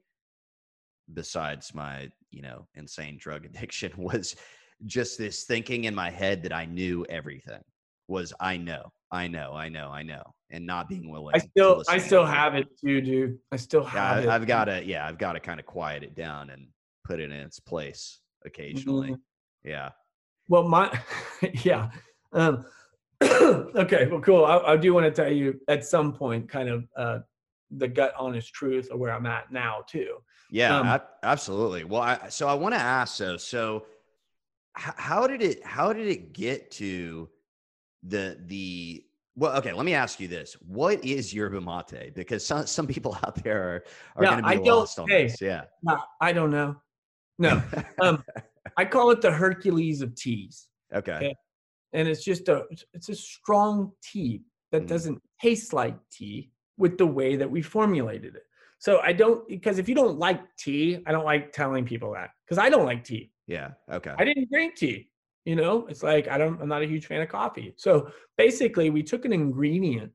[1.12, 4.36] besides my, you know, insane drug addiction was
[4.86, 7.62] just this thinking in my head that I knew everything.
[8.08, 11.34] Was I know, I know, I know, I know, and not being willing.
[11.34, 13.38] I still, I still have it too, dude.
[13.52, 14.28] I still have yeah, it.
[14.28, 16.66] I've got to, yeah, I've got to kind of quiet it down and
[17.04, 19.10] put it in its place occasionally.
[19.12, 19.68] Mm-hmm.
[19.68, 19.90] Yeah.
[20.48, 20.98] Well, my,
[21.64, 21.90] yeah.
[22.32, 22.64] Um,
[23.22, 24.44] okay, well, cool.
[24.44, 27.18] I, I do want to tell you at some point, kind of uh,
[27.70, 30.16] the gut honest truth of where I'm at now, too.
[30.50, 31.84] Yeah, um, absolutely.
[31.84, 33.86] Well, I, so I want to ask so so
[34.74, 37.28] how did it how did it get to
[38.02, 39.04] the the
[39.36, 42.14] well okay let me ask you this what is yerba mate?
[42.14, 43.84] Because some, some people out there are,
[44.16, 45.64] are yeah, going to be lost on hey, this yeah.
[45.82, 46.76] no, i don't know.
[47.38, 47.62] No
[48.02, 48.22] um
[48.76, 51.12] i call it the hercules of teas okay.
[51.12, 51.36] okay,
[51.92, 54.88] and it's just a it's a strong tea that mm.
[54.88, 58.44] doesn't taste like tea with the way that we formulated it.
[58.78, 62.30] So i don't because if you don't like tea i don't like telling people that
[62.52, 63.70] because i don't like tea yeah.
[63.90, 64.14] Okay.
[64.18, 65.08] I didn't drink tea.
[65.44, 66.60] You know, it's like I don't.
[66.60, 67.74] I'm not a huge fan of coffee.
[67.76, 70.12] So basically, we took an ingredient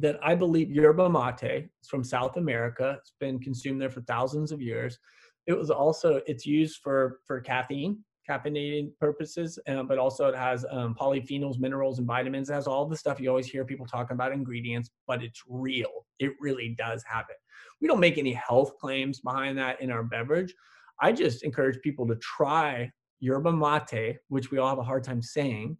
[0.00, 1.68] that I believe yerba mate.
[1.78, 2.96] It's from South America.
[2.98, 4.98] It's been consumed there for thousands of years.
[5.46, 10.66] It was also it's used for for caffeine, caffeinating purposes, um, but also it has
[10.70, 12.50] um, polyphenols, minerals, and vitamins.
[12.50, 16.06] It has all the stuff you always hear people talking about ingredients, but it's real.
[16.18, 17.36] It really does have it.
[17.80, 20.52] We don't make any health claims behind that in our beverage,
[21.00, 25.22] I just encourage people to try yerba mate, which we all have a hard time
[25.22, 25.76] saying,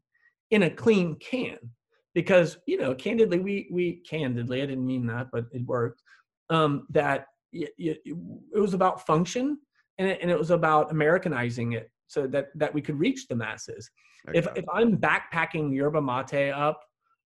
[0.50, 1.58] in a clean can.
[2.14, 6.02] Because, you know, candidly, we, we candidly, I didn't mean that, but it worked,
[6.48, 9.58] um, that it, it, it was about function
[9.98, 13.36] and it, and it was about Americanizing it so that, that we could reach the
[13.36, 13.88] masses.
[14.28, 14.38] Okay.
[14.38, 16.82] If, if I'm backpacking yerba mate up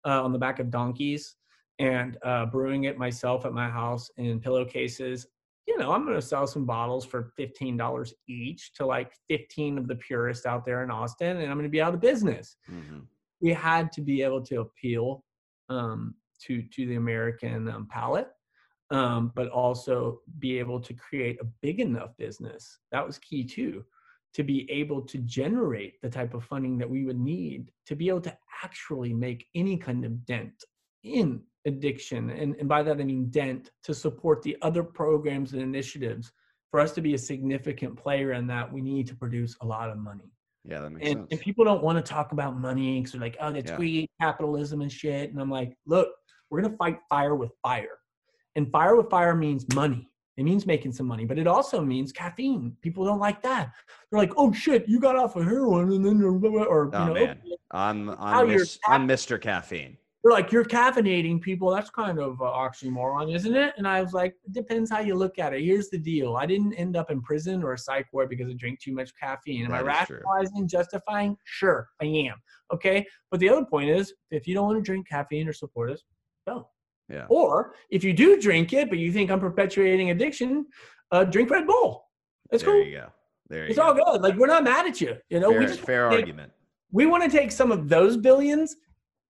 [0.04, 1.36] uh, on the back of donkeys
[1.78, 5.28] and uh, brewing it myself at my house in pillowcases,
[5.72, 9.88] you know, I'm going to sell some bottles for $15 each to like 15 of
[9.88, 12.58] the purists out there in Austin, and I'm going to be out of business.
[12.70, 13.00] Mm-hmm.
[13.40, 15.24] We had to be able to appeal
[15.70, 18.28] um, to to the American um, palate,
[18.90, 22.80] um, but also be able to create a big enough business.
[22.92, 23.86] That was key too,
[24.34, 28.10] to be able to generate the type of funding that we would need to be
[28.10, 30.66] able to actually make any kind of dent
[31.04, 32.30] in addiction.
[32.30, 36.32] And, and by that, I mean dent to support the other programs and initiatives.
[36.70, 39.90] For us to be a significant player in that, we need to produce a lot
[39.90, 40.32] of money.
[40.64, 41.28] Yeah, that makes and, sense.
[41.32, 43.78] And people don't want to talk about money because they're like, oh, that's yeah.
[43.78, 45.32] greed, capitalism, and shit.
[45.32, 46.10] And I'm like, look,
[46.50, 48.00] we're going to fight fire with fire.
[48.56, 50.08] And fire with fire means money.
[50.38, 52.76] It means making some money, but it also means caffeine.
[52.82, 53.72] People don't like that.
[54.10, 57.14] They're like, "Oh shit, you got off of heroin and then or oh, you know,
[57.14, 57.42] man.
[57.72, 59.40] I'm I'm, mis- I'm Mr.
[59.40, 61.72] Caffeine they're like, you're caffeinating people.
[61.72, 63.74] That's kind of uh, oxymoron, isn't it?
[63.78, 65.64] And I was like, it depends how you look at it.
[65.64, 66.36] Here's the deal.
[66.36, 69.12] I didn't end up in prison or a psych ward because I drank too much
[69.20, 69.66] caffeine.
[69.66, 70.68] Am that I rationalizing, true.
[70.68, 71.36] justifying?
[71.46, 72.36] Sure, I am.
[72.72, 73.06] Okay.
[73.32, 76.04] But the other point is, if you don't want to drink caffeine or support us,
[76.46, 76.68] don't.
[77.10, 77.26] Yeah.
[77.30, 80.68] Or if you do drink it, but you think I'm perpetuating addiction,
[81.12, 82.06] uh, drink Red Bull.
[82.52, 82.74] That's cool.
[82.74, 82.92] there cool.
[82.92, 83.08] You go.
[83.50, 83.84] There you it's go.
[83.84, 84.22] all good.
[84.22, 85.18] Like we're not mad at you.
[85.30, 86.52] You know, fair, we just fair argument.
[86.92, 88.76] We want to take some of those billions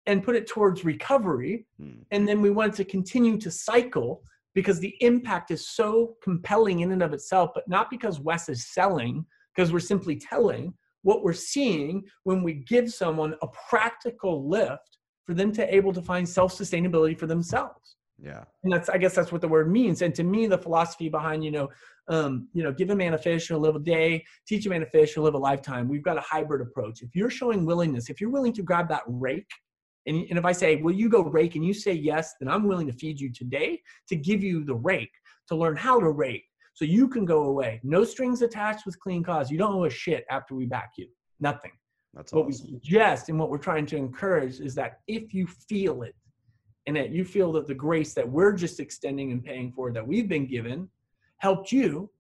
[0.06, 1.66] and put it towards recovery.
[1.80, 2.02] Hmm.
[2.12, 4.22] And then we want to continue to cycle
[4.54, 8.68] because the impact is so compelling in and of itself, but not because Wes is
[8.68, 14.98] selling, because we're simply telling what we're seeing when we give someone a practical lift
[15.26, 17.96] for them to able to find self-sustainability for themselves.
[18.22, 18.44] Yeah.
[18.63, 20.02] And that's I guess that's what the word means.
[20.02, 21.70] And to me, the philosophy behind, you know,
[22.08, 24.84] um, you know, give a man a fish, he'll live a day, teach a man
[24.84, 25.88] a fish, he'll live a lifetime.
[25.88, 27.02] We've got a hybrid approach.
[27.02, 29.50] If you're showing willingness, if you're willing to grab that rake
[30.06, 31.56] And, and if I say, will you go rake?
[31.56, 34.76] And you say yes, then I'm willing to feed you today to give you the
[34.76, 35.13] rake
[35.48, 37.80] to learn how to rake so you can go away.
[37.84, 39.52] No strings attached with clean cause.
[39.52, 41.08] You don't owe a shit after we back you.
[41.39, 41.72] Nothing.
[42.13, 42.68] That's what awesome.
[42.68, 46.16] we suggest and what we're trying to encourage is that if you feel it
[46.86, 50.06] and that you feel that the grace that we're just extending and paying for that
[50.06, 50.88] we've been given
[51.38, 52.12] helped you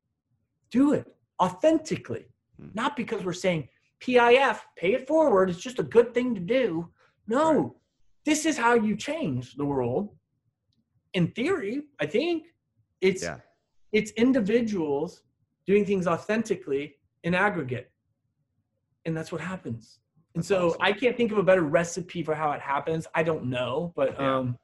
[0.71, 1.05] do it
[1.39, 2.25] authentically
[2.59, 2.67] Hmm.
[2.73, 3.67] not because we're saying
[3.99, 6.89] pif pay it forward it's just a good thing to do
[7.27, 7.71] no Right.
[8.25, 10.09] this is how you change the world
[11.13, 12.47] in theory i think
[13.01, 13.39] it's Yeah.
[13.91, 15.23] it's individuals
[15.65, 17.91] doing things authentically in aggregate
[19.05, 19.99] and that's what happens
[20.35, 20.81] and That's so awesome.
[20.81, 24.19] i can't think of a better recipe for how it happens i don't know but
[24.19, 24.37] Yeah.
[24.39, 24.57] um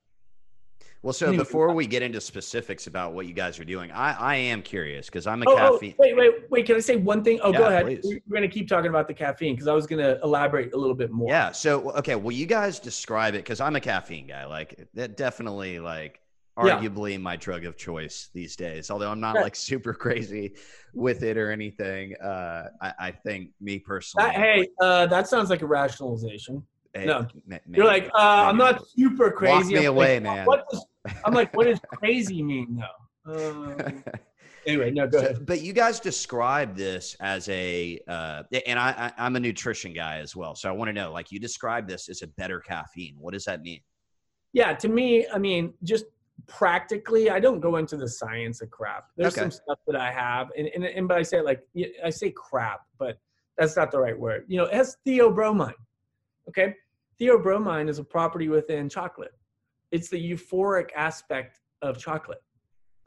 [1.01, 1.43] Well, so Anyway.
[1.43, 5.05] before we get into specifics about what you guys are doing, I, I am curious
[5.05, 5.95] because I'm a oh, oh, caffeine.
[5.97, 8.01] wait wait wait can i say one thing oh go ahead please.
[8.03, 10.73] We- we're going to keep talking about the caffeine because i was going to elaborate
[10.73, 11.51] a little bit more Yeah.
[11.53, 13.37] So okay, will you guys describe it?
[13.37, 14.45] Because I'm a caffeine guy.
[14.45, 16.19] Like that definitely like
[16.61, 16.77] Yeah.
[16.81, 18.91] arguably my drug of choice these days.
[18.91, 19.43] Although I'm not Right.
[19.45, 20.55] like super crazy
[20.93, 22.15] with it or anything.
[22.17, 26.61] Uh I, I think me personally That- hey uh that sounds like a rationalization
[26.93, 27.27] hey, no.
[27.71, 30.45] you're like uh i'm not super crazy Walk me I'm away, like, man.
[30.45, 30.85] what does,
[31.25, 32.81] i'm like what does crazy mean
[33.25, 34.03] though um,
[34.65, 38.89] anyway no go So- ahead but you guys describe this as a, uh, and I,
[39.17, 40.55] I, I'm a nutrition guy as well.
[40.55, 43.15] So I want to know, like, you describe this as a better caffeine.
[43.19, 43.81] What does that mean?
[44.53, 46.05] Yeah, to me, I mean, just
[46.47, 49.05] practically, I don't go into the science of crap.
[49.17, 49.41] There's Okay.
[49.41, 51.61] some stuff that I have, and, and and but I say like
[52.03, 53.17] I say crap, but
[53.57, 54.45] that's not the right word.
[54.47, 55.73] You know, it has theobromine.
[56.49, 56.73] Okay,
[57.21, 59.33] theobromine is a property within chocolate.
[59.91, 62.41] It's the euphoric aspect of chocolate.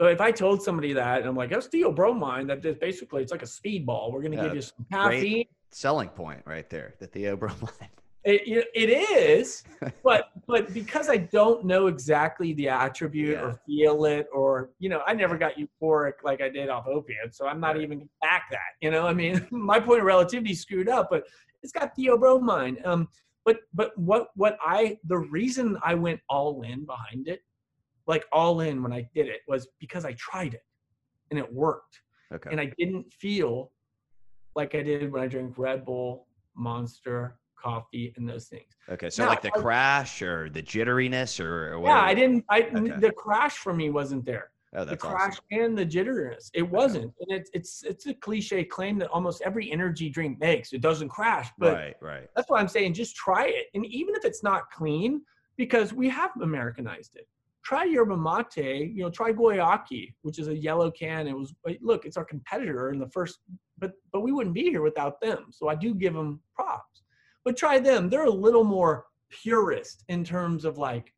[0.00, 3.30] So if I told somebody that, and I'm like, that's theobromine, that is basically it's
[3.32, 4.12] like a speedball.
[4.12, 5.44] We're going to Yeah, give you some caffeine.
[5.70, 7.68] Selling point right there, the theobromine.
[8.24, 9.64] It, it, is,
[10.04, 13.40] but but because I don't know exactly the attribute Yeah.
[13.42, 17.36] or feel it or you know I never got euphoric like I did off opiates,
[17.36, 17.82] so I'm not Right.
[17.82, 18.60] even back that.
[18.80, 21.24] You know, I mean, my point of relativity screwed up, but
[21.64, 22.86] it's got theobromine.
[22.86, 23.08] Um,
[23.44, 27.40] but but what what I the reason I went all in behind it,
[28.06, 30.64] like all in when I did it, was because I tried it,
[31.30, 32.00] and it worked
[32.32, 32.48] Okay.
[32.50, 33.72] and I didn't feel
[34.56, 36.26] like I did when I drank Red Bull,
[36.56, 38.70] Monster, coffee, and those things.
[38.88, 39.10] okay.
[39.10, 42.44] So now, like the I- crash or the jitteriness or, or Yeah, I didn't.
[42.48, 43.00] I Okay.
[43.00, 44.50] the crash for me wasn't there.
[44.74, 45.44] Oh, The crash awesome.
[45.50, 47.12] and the jitteriness, it wasn't.
[47.20, 50.72] And it's it's it's a cliche claim that almost every energy drink makes.
[50.72, 52.28] It doesn't crash, but right, right.
[52.34, 53.66] that's why I'm saying just try it.
[53.74, 55.22] And even if it's not clean,
[55.58, 57.28] because we have Americanized it.
[57.64, 61.28] Try yerba mate, you know, try Guayakí, which is a yellow can.
[61.28, 63.40] It was look, it's our competitor in the first,
[63.78, 65.46] but but we wouldn't be here without them.
[65.50, 67.02] So I do give them props.
[67.44, 68.08] But try them.
[68.08, 71.12] They're a little more purist in terms of like,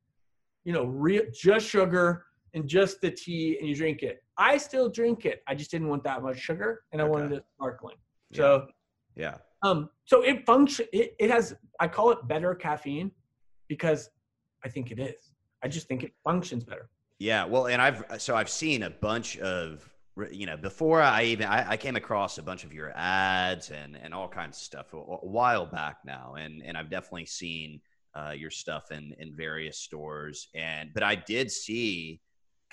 [0.65, 4.23] you know, real just sugar and just the tea and you drink it.
[4.39, 5.43] I still drink it.
[5.47, 7.97] I just didn't want that much sugar and I wanted it sparkling.
[8.31, 8.37] Yeah.
[8.37, 8.67] So
[9.17, 9.37] Yeah.
[9.63, 10.87] um, so it function.
[10.93, 11.55] It, it has.
[11.81, 13.11] I call it better caffeine
[13.69, 14.11] because
[14.65, 15.33] I think it is.
[15.63, 16.89] I just think it functions better.
[17.19, 19.89] Yeah, well, and I've so I've seen a bunch of
[20.31, 23.97] you know before I even I, I came across a bunch of your ads and
[23.97, 27.81] and all kinds of stuff a, a while back now, and and I've definitely seen
[28.15, 32.21] uh, your stuff in in various stores, and but I did see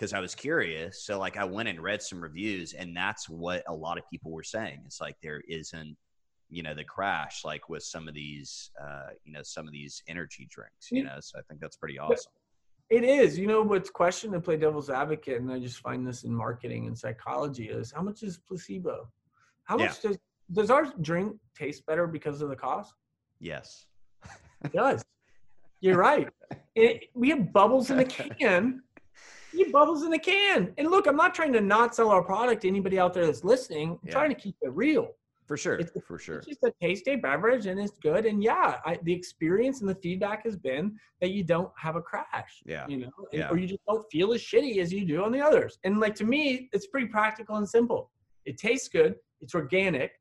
[0.01, 3.61] because I was curious, so like I went and read some reviews, and that's what
[3.67, 4.81] a lot of people were saying.
[4.87, 5.95] It's like there isn't
[6.49, 10.03] you know the crash like with some of these uh you know some of these
[10.09, 12.29] energy drinks you know so i think that's pretty awesome
[12.89, 13.39] It is.
[13.39, 16.87] You know what's question to play devil's advocate, and I just find this in marketing
[16.87, 19.07] and psychology is how much is placebo?
[19.63, 19.85] How Yeah.
[19.85, 20.17] much does
[20.51, 22.93] does our drink taste better because of the cost?
[23.39, 23.85] yes
[24.65, 25.05] It does.
[25.79, 26.27] You're right.
[26.75, 28.05] It, we have bubbles in the
[28.39, 28.81] can.
[29.53, 30.73] You bubbles in a can.
[30.77, 33.43] And look, I'm not trying to not sell our product to anybody out there that's
[33.43, 33.91] listening.
[33.91, 34.11] I'm Yeah.
[34.11, 35.09] trying to keep it real.
[35.47, 36.37] For sure, It's- for sure.
[36.37, 38.25] It's just a tasty beverage and it's good.
[38.25, 42.01] And yeah, I, the experience and the feedback has been that you don't have a
[42.01, 42.63] crash.
[42.65, 42.87] Yeah.
[42.87, 43.49] You know, Yeah.
[43.49, 45.77] or you just don't feel as shitty as you do on the others.
[45.83, 48.11] And like to me, it's pretty practical and simple.
[48.45, 49.15] It tastes good.
[49.41, 50.13] It's organic.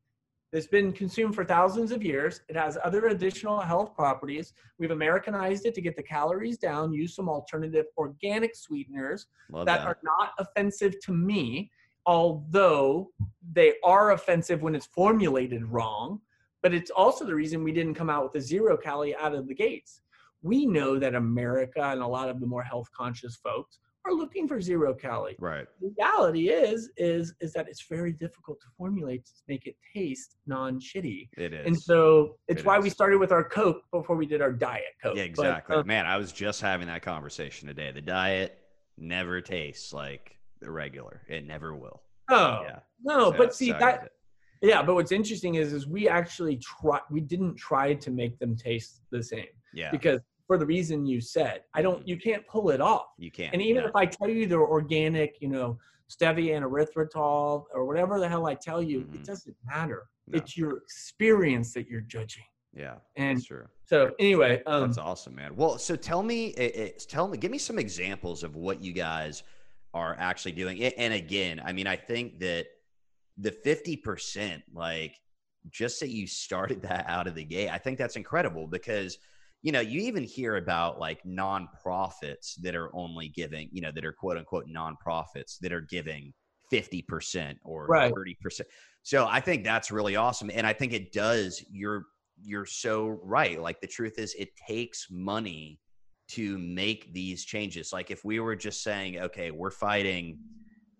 [0.52, 2.40] It's been consumed for thousands of years.
[2.48, 4.52] It has other additional health properties.
[4.78, 9.86] We've Americanized it to get the calories down, use some alternative organic sweeteners that that.
[9.86, 11.70] are not offensive to me,
[12.04, 13.12] although
[13.52, 16.20] they are offensive when it's formulated wrong.
[16.62, 19.46] But it's also the reason we didn't come out with a zero calorie out of
[19.46, 20.02] the gates.
[20.42, 24.48] We know that America and a lot of the more health conscious folks are looking
[24.48, 25.36] for zero calorie.
[25.38, 25.66] Right.
[25.80, 30.36] The reality is is is that it's very difficult to formulate to make it taste
[30.46, 31.28] non-shitty.
[31.36, 31.66] It is.
[31.66, 32.84] And so it's It why is.
[32.84, 35.16] we started with our Coke before we did our Diet Coke.
[35.16, 35.76] yeah, But, exactly.
[35.76, 37.90] uh, Man, I was just having that conversation today.
[37.92, 38.58] The diet
[38.96, 41.22] never tastes like the regular.
[41.28, 42.02] It never will.
[42.30, 42.78] Oh yeah.
[43.02, 44.10] no, So- but see so that.
[44.62, 48.56] Yeah, but what's interesting is is we actually try we didn't try to make them
[48.56, 49.90] taste the same Yeah.
[49.90, 50.20] because
[50.50, 52.08] for the reason you said, I don't Mhm.
[52.08, 53.06] you can't pull it off.
[53.18, 53.52] you can't.
[53.52, 53.88] And even yeah.
[53.90, 55.78] if I tell you they're organic, you know,
[56.08, 59.14] stevia and erythritol or whatever the hell I tell you, Mhm.
[59.14, 60.08] it doesn't matter.
[60.26, 60.38] No.
[60.38, 62.42] It's your experience that you're judging.
[62.74, 62.96] yeah.
[63.14, 63.68] And That's true.
[63.84, 65.54] so anyway, um That's awesome, man.
[65.54, 68.92] Well, so tell me, it, it- tell me, give me some examples of what you
[68.92, 69.44] guys
[69.94, 70.82] are actually doing.
[70.82, 72.66] And again, I mean, I think that
[73.38, 75.14] the fifty percent, like,
[75.70, 79.18] just that you started that out of the gate, I think that's incredible because
[79.62, 84.04] you know you even hear about like nonprofits that are only giving, you know, that
[84.04, 86.32] are quote unquote nonprofits that are giving
[86.70, 88.12] fifty percent or Right.
[88.14, 88.68] thirty percent.
[89.02, 91.64] So I think that's really awesome, and I think it does.
[91.70, 92.04] You're
[92.42, 93.60] you're so right.
[93.60, 95.78] Like the truth is, it takes money
[96.28, 97.92] to make these changes.
[97.92, 100.38] Like if we were just saying, okay, we're fighting,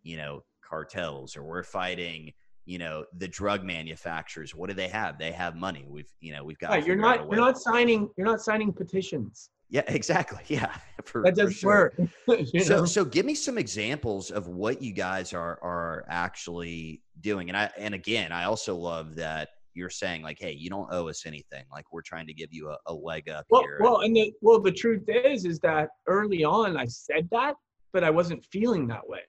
[0.02, 2.32] you know, cartels or we're fighting,
[2.70, 4.54] you know, the drug manufacturers.
[4.54, 5.18] What do they have?
[5.18, 5.84] They have money.
[5.88, 6.70] We've, you know, we've got.
[6.70, 9.50] right, you're not you're not signing you're not signing petitions.
[9.70, 10.44] Yeah, exactly.
[10.46, 10.72] Yeah,
[11.04, 11.92] for, That doesn't sure.
[12.28, 12.38] work.
[12.62, 12.84] So, know?
[12.84, 17.48] so give me some examples of what you guys are are actually doing.
[17.48, 21.08] And I and again, I also love that you're saying like, hey, you don't owe
[21.08, 21.64] us anything.
[21.72, 23.78] Like we're trying to give you a, a leg up Well, here.
[23.80, 27.56] well, and the well, the truth is, is that early on I said that,
[27.92, 29.22] but I wasn't feeling that way.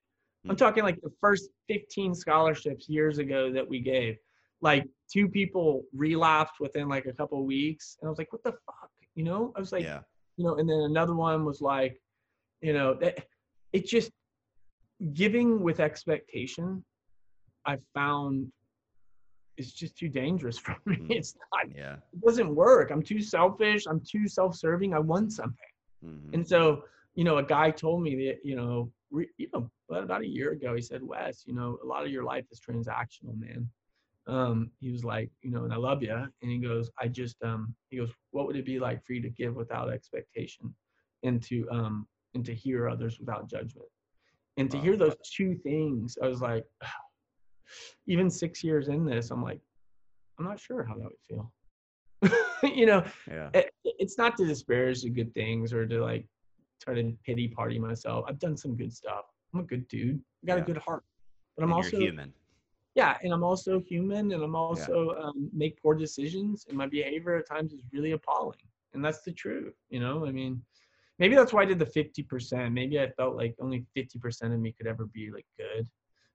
[0.48, 0.60] I'm Mhm.
[0.60, 4.18] talking like the first 15 scholarships years ago that we gave.
[4.62, 8.44] Like two people relapsed within like a couple of weeks, and I was like, "What
[8.44, 9.52] the fuck?" You know?
[9.56, 10.02] I was like, yeah,
[10.38, 10.56] you know.
[10.58, 12.02] And then another one was like,
[12.62, 13.26] you know, that
[13.74, 14.12] it just
[15.14, 16.84] giving with expectation.
[17.66, 18.52] I found
[19.58, 20.98] is just too dangerous for me.
[20.98, 21.12] Mhm.
[21.12, 21.98] It's not yeah.
[22.14, 22.90] it doesn't work.
[22.92, 23.86] I'm too selfish.
[23.88, 24.94] I'm too self-serving.
[24.94, 25.74] I want something.
[26.04, 26.34] Mhm.
[26.34, 26.84] And so,
[27.16, 30.52] you know, a guy told me that, you know, you know, about about a year
[30.52, 33.70] ago, he said, Wes, you know, a lot of your life is transactional, man.
[34.28, 36.14] Um, he was like, you know, and I love you.
[36.14, 39.22] And he goes, I just, um, he goes, what would it be like for you
[39.22, 40.74] to give without expectation
[41.24, 43.88] and to, um, and to hear others without judgment?
[44.58, 44.84] And to Wow.
[44.84, 46.66] hear those two things, I was like,
[48.08, 49.60] even six years in this, I'm like,
[50.38, 51.52] I'm not sure how that would feel.
[52.76, 53.50] you know, yeah.
[53.54, 56.28] it, it's not to disparage the good things or to like
[56.82, 58.26] try to pity party myself.
[58.28, 59.26] I've done some good stuff.
[59.54, 60.20] I'm a good dude.
[60.44, 60.64] I got Yeah.
[60.64, 61.04] a good heart.
[61.56, 62.34] But I'm And also human.
[62.96, 67.36] yeah, and I'm also human, and I'm also um, make poor decisions, and my behavior
[67.36, 68.58] at times is really appalling,
[68.94, 69.74] and that's the truth.
[69.90, 70.62] You know, I mean,
[71.20, 72.72] maybe that's why I did the 50%.
[72.74, 75.88] Maybe I felt like only 50% of me could ever be like good,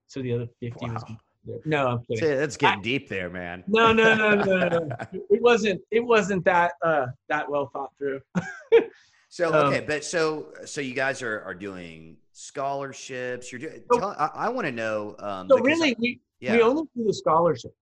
[0.07, 1.17] so the other 50 was Wow.
[1.45, 1.59] good.
[1.65, 2.17] No, I'm kidding.
[2.29, 3.63] See, that's getting deep there, man.
[3.67, 4.89] No, no, no, no, no.
[5.29, 5.81] It wasn't.
[5.91, 8.21] It wasn't that uh that well thought through.
[9.29, 13.51] So Um, okay, but so so you guys are are doing scholarships.
[13.51, 13.83] You're doing.
[13.91, 15.15] So- Tell, I, I want to know.
[15.19, 16.55] Um, So because I- really, we yeah.
[16.55, 17.75] we only do the scholarships.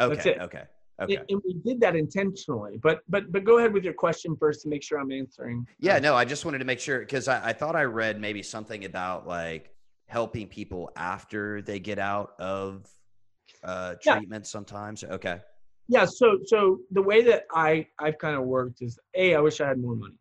[0.00, 0.40] okay, it.
[0.40, 0.64] okay,
[0.98, 1.22] And- okay.
[1.28, 2.78] And we did that intentionally.
[2.82, 5.66] But but but go ahead with your question first to make sure I'm answering.
[5.78, 8.42] Yeah, no, I just wanted to make sure because I, I thought I read maybe
[8.42, 9.70] something about like
[10.06, 12.88] helping people after they get out of
[13.62, 14.16] uh, Yeah.
[14.16, 15.04] treatment sometimes.
[15.04, 15.40] Okay.
[15.86, 16.06] Yeah.
[16.06, 19.68] So so the way that I I've kind of worked is a I wish I
[19.68, 20.14] had more money,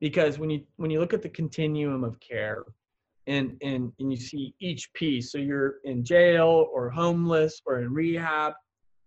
[0.00, 2.64] because when you when you look at the continuum of care,
[3.26, 7.92] and and and you see each piece, so you're in jail or homeless or in
[7.92, 8.54] rehab,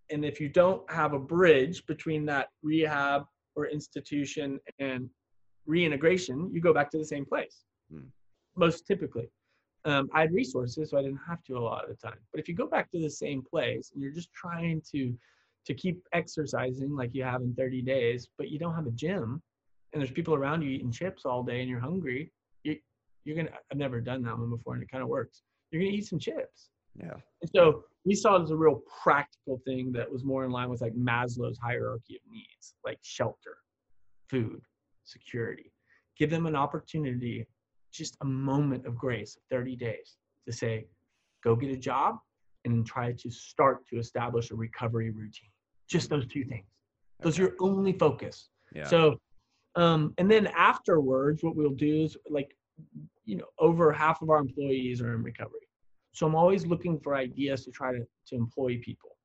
[0.10, 3.24] and if you don't have a bridge between that rehab
[3.56, 5.10] or institution and
[5.66, 7.64] reintegration, you go back to the same place.
[7.92, 8.08] Hmm.
[8.56, 9.30] Most typically.
[9.84, 12.20] Um, I had resources, so I didn't have to a lot of the time.
[12.32, 15.18] But if you go back to the same place and you're just trying to
[15.64, 19.44] to keep exercising like you have in 30 days, but you don't have a gym,
[19.94, 22.32] and there's people around you eating chips all day, and you're hungry,
[22.64, 22.78] you,
[23.26, 23.52] you're gonna.
[23.72, 25.44] I've never done that one before, and it kind of works.
[25.72, 26.70] You're gonna eat some chips.
[26.98, 27.14] Yeah.
[27.42, 30.70] And so we saw it as a real practical thing that was more in line
[30.70, 33.58] with like Maslow's hierarchy of needs, like shelter,
[34.30, 34.62] food,
[35.04, 35.72] security.
[36.18, 37.48] Give them an opportunity,
[37.92, 40.88] just a moment of grace, 30 days, to say,
[41.44, 42.18] go get a job
[42.66, 45.50] and try to start to establish a recovery routine.
[45.89, 46.66] Just those two things.
[47.22, 48.50] Those are your only focus.
[48.74, 48.88] Yeah.
[48.88, 49.20] So,
[49.76, 52.56] um, and then afterwards, what we'll do is like,
[53.26, 55.68] you know, over half of our employees are in recovery.
[56.14, 59.16] So I'm always looking for ideas to try to, to employ people.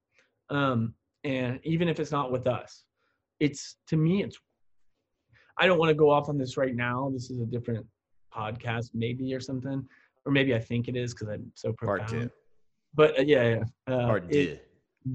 [0.50, 0.94] Um,
[1.24, 2.84] and even if it's not with us,
[3.40, 4.38] it's to me, it's,
[5.58, 7.10] I don't want to go off on this right now.
[7.12, 7.84] This is a different
[8.32, 9.84] podcast, maybe or something,
[10.24, 12.08] or maybe I think it is because I'm so profound.
[12.08, 12.30] Part two.
[12.94, 13.56] But uh, yeah,
[13.88, 13.94] yeah.
[13.94, 14.58] Uh, Part it- two.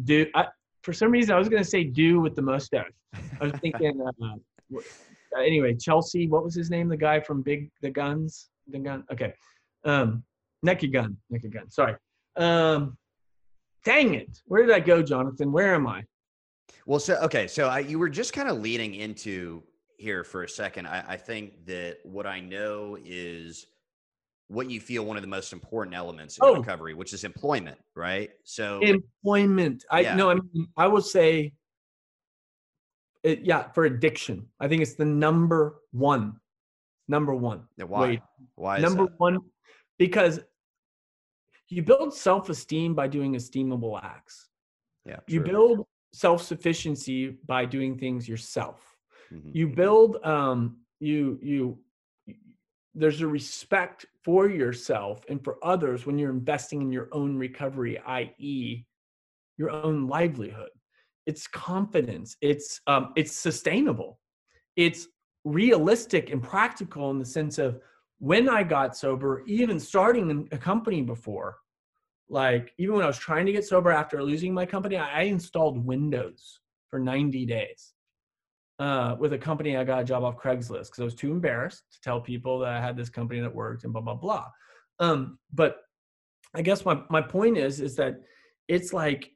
[0.03, 0.47] do I,
[0.81, 2.91] for some reason I was gonna say do with the mustache.
[3.39, 4.01] I was thinking.
[4.01, 4.79] Uh,
[5.37, 6.27] uh, anyway, Chelsea.
[6.27, 6.87] What was his name?
[6.89, 8.49] The guy from Big the Guns.
[8.67, 9.03] The gun.
[9.11, 9.33] Okay.
[9.85, 10.23] Um,
[10.63, 11.17] Naked Gun.
[11.29, 11.69] Naked Gun.
[11.69, 11.95] Sorry.
[12.37, 12.97] Um,
[13.83, 14.39] dang it.
[14.45, 15.51] Where did I go, Jonathan?
[15.51, 16.03] Where am I?
[16.85, 19.63] Well, so okay, so I, you were just kind of leading into
[19.97, 20.87] here for a second.
[20.87, 23.67] I, I think that what I know is
[24.47, 26.55] what you feel one of the most important elements in Oh.
[26.55, 28.31] recovery, which is employment, right?
[28.43, 29.85] So Employment.
[29.91, 30.15] I Yeah.
[30.15, 30.29] no.
[30.31, 31.53] I mean, I would say.
[33.23, 36.39] It, yeah, for addiction, I think it's the number one.
[37.07, 37.63] Number one.
[37.77, 38.01] why?
[38.01, 38.19] Wait,
[38.55, 39.19] why is number that?
[39.19, 39.39] one
[39.99, 40.39] because
[41.69, 44.49] you build self-esteem by doing esteemable acts
[45.05, 45.23] Yeah, True.
[45.27, 48.79] you build self-sufficiency by doing things yourself
[49.31, 51.79] Mhm, you build um you you
[52.93, 57.97] there's a respect for yourself and for others when you're investing in your own recovery
[58.05, 58.85] i.e
[59.57, 60.71] your own livelihood
[61.25, 64.19] it's confidence it's um it's sustainable.
[64.75, 65.07] It's
[65.43, 67.79] realistic and practical in the sense of
[68.19, 71.57] when i got sober even starting a company before
[72.29, 75.83] like even when i was trying to get sober after losing my company i installed
[75.83, 76.59] windows
[76.89, 77.93] for 90 days
[78.77, 81.83] uh, with a company i got a job off craigslist because i was too embarrassed
[81.91, 84.45] to tell people that i had this company that worked and blah blah blah.
[84.99, 85.77] Um, but
[86.53, 88.21] i guess my, my point is is that
[88.67, 89.31] it's like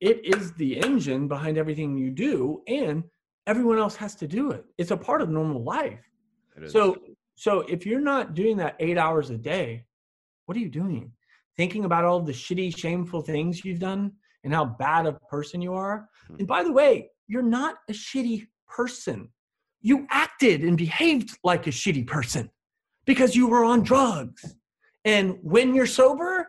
[0.00, 3.04] it is the engine behind everything you do and
[3.46, 4.64] everyone else has to do it.
[4.78, 6.00] It's a part of normal life.
[6.68, 6.96] So
[7.36, 9.84] so if you're not doing that eight hours a day
[10.46, 11.10] what are you doing?
[11.56, 14.12] Thinking about all the shitty shameful things you've done
[14.44, 16.08] and how bad a person you are?
[16.26, 16.36] Hmm.
[16.38, 19.28] and by the way you're not a shitty person.
[19.80, 22.50] You acted and behaved like a shitty person
[23.04, 24.54] because you were on drugs.
[25.04, 26.48] And when you're sober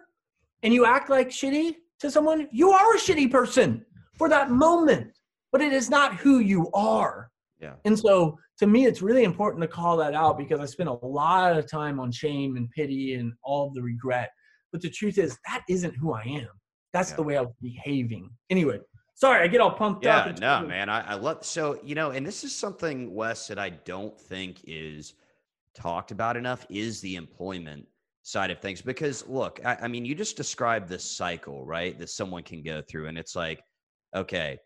[0.64, 1.76] and you act like shitty
[2.06, 3.86] to someone you are a shitty person
[4.18, 5.12] for that moment
[5.51, 7.30] but it is not who you are
[7.60, 10.89] yeah, and so to me, it's really important to call that out because I spent
[10.89, 14.30] a lot of time on shame and pity and all of the regret.
[14.72, 16.47] But the truth is, that isn't who I am.
[16.93, 17.16] That's Yeah.
[17.18, 18.30] the way I was behaving.
[18.49, 18.80] Anyway,
[19.14, 20.28] sorry, I get all pumped up.
[20.28, 20.88] yeah, no, man.
[20.89, 24.62] I, I love so you know, and this is something, Wes, that I don't think
[24.66, 25.14] is
[25.74, 27.86] talked about enough is the employment
[28.26, 28.82] side of things.
[28.82, 31.97] Because look, I, I mean, you just described this cycle, right?
[31.97, 33.63] That someone can go through, and it's like,
[34.15, 34.57] okay,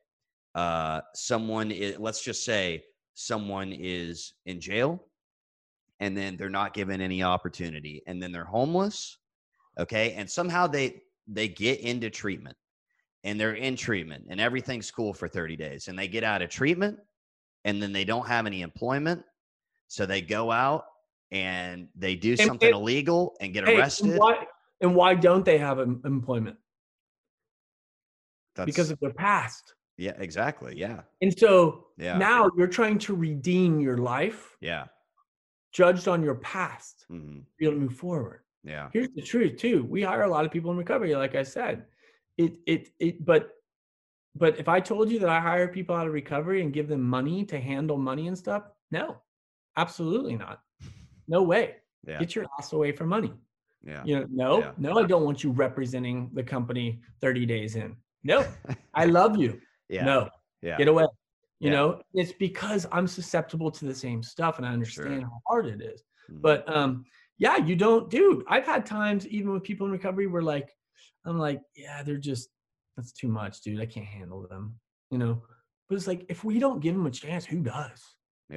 [0.56, 2.84] uh, someone is, let's just say
[3.16, 5.06] someone is in jail,
[6.00, 9.18] and then they're not given any opportunity, and then they're homeless,
[9.78, 12.58] okay, and somehow they they get into treatment
[13.24, 16.50] and they're in treatment and everything's cool for 30 days and they get out of
[16.50, 16.98] treatment
[17.66, 19.22] and then they don't have any employment
[19.88, 20.86] so they go out
[21.32, 24.48] and they do And- something and- illegal and get Hey, and arrested why,
[24.82, 26.58] and why don't they have employment?
[28.56, 29.76] That's, Because of their past.
[29.98, 32.18] yeah exactly yeah And so Yeah.
[32.18, 34.86] now you're trying to redeem your life yeah
[35.72, 38.42] judged on your past hmm able to move forward.
[38.64, 41.44] yeah here's the truth too we hire a lot of people in recovery like i
[41.44, 41.86] said
[42.38, 43.52] it it it but
[44.36, 47.02] but if i told you that i hire people out of recovery and give them
[47.02, 49.18] money to handle money and stuff no
[49.78, 50.62] absolutely not
[51.30, 51.76] no way.
[52.08, 52.20] Yeah.
[52.20, 53.34] Get your ass away from money.
[53.84, 54.04] Yeah.
[54.04, 54.72] You know no Yeah.
[54.78, 57.96] no i don't want you representing the company 30 days in.
[58.24, 58.46] No.
[58.94, 59.62] I love you.
[59.88, 60.04] Yeah.
[60.06, 60.30] No.
[60.62, 60.78] Yeah.
[60.78, 61.06] Get away.
[61.62, 61.76] You Yeah.
[61.78, 65.82] know it's because i'm susceptible to the same stuff and i understand how hard it
[65.82, 66.04] is.
[66.30, 66.42] Mhm.
[66.42, 67.06] but um
[67.38, 70.70] yeah you don't dude i've had times even with people in recovery where like
[71.26, 72.50] i'm like yeah they're just
[72.96, 73.80] that's too much dude.
[73.80, 74.66] I can't handle them
[75.12, 75.36] you know?
[75.88, 78.02] But it's like if we don't give them a chance who does?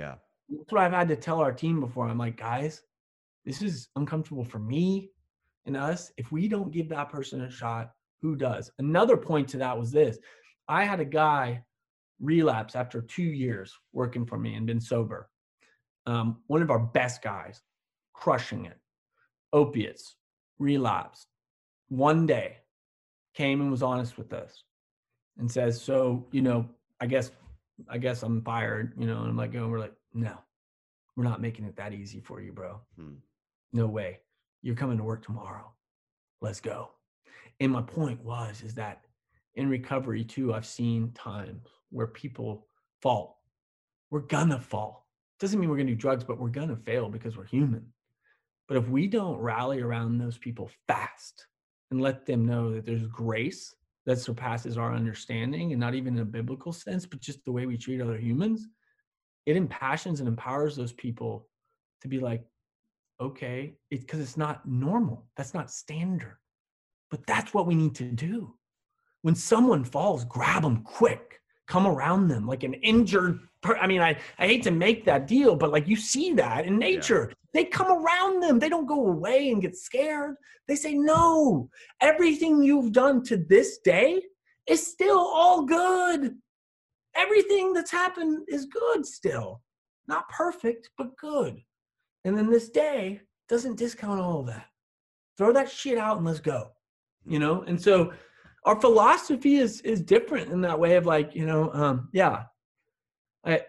[0.02, 0.16] Yeah
[0.58, 2.08] that's what i've had to tell our team before.
[2.08, 2.82] I'm like guys
[3.44, 5.10] this is uncomfortable for me
[5.66, 6.12] and us.
[6.16, 7.90] If we don't give that person a shot
[8.20, 8.70] who does?
[8.78, 10.18] Another point to that was this.
[10.68, 11.64] I had a guy
[12.20, 15.28] relapse after two years working for me and been sober.
[16.06, 17.62] Um, one of our best guys
[18.12, 18.78] crushing it.
[19.52, 20.14] Opiates
[20.58, 21.26] relapsed.
[21.88, 22.58] One day
[23.34, 24.62] came and was honest with us
[25.38, 26.68] and says so you know
[27.00, 27.30] i guess
[27.88, 30.38] i guess i'm fired you know and i'm like going we're like no.
[31.16, 32.80] We're not making it that easy for you bro.
[32.96, 33.14] Hmm.
[33.72, 34.20] no way.
[34.62, 35.72] You're coming to work tomorrow.
[36.40, 36.90] Let's go.
[37.60, 39.04] And my point was is that
[39.54, 42.66] in recovery too i've seen times where people
[43.00, 43.42] fall.
[44.10, 45.06] We're gonna fall.
[45.40, 47.92] Doesn't mean we're gonna do drugs but we're gonna fail because we're human.
[48.68, 51.46] But if we don't rally around those people fast
[51.90, 53.74] and let them know that there's grace
[54.06, 57.66] that surpasses our understanding and not even in a biblical sense but just the way
[57.66, 58.68] we treat other humans
[59.46, 61.48] it impassions and empowers those people
[62.00, 62.44] to be like
[63.22, 65.24] okay, it's because it's not normal.
[65.36, 66.36] That's not standard.
[67.10, 68.54] But that's what we need to do.
[69.22, 73.38] When someone falls, grab them quick, come around them like an injured.
[73.62, 76.66] Per- I mean, I, I hate to make that deal, but like you see that
[76.66, 77.28] in nature.
[77.28, 77.34] Yeah.
[77.54, 78.58] They come around them.
[78.58, 80.34] They don't go away and get scared.
[80.66, 81.68] They say, no,
[82.00, 84.22] everything you've done to this day
[84.66, 86.36] is still all good.
[87.14, 89.62] Everything that's happened is good still.
[90.08, 91.60] Not perfect, but good.
[92.24, 94.66] And then this day doesn't discount all of that.
[95.38, 96.70] Throw that shit out and let's go.
[97.24, 97.62] You know?
[97.62, 98.12] And so
[98.64, 102.44] our philosophy is is different in that way of like, you know, um, yeah.
[103.44, 103.62] I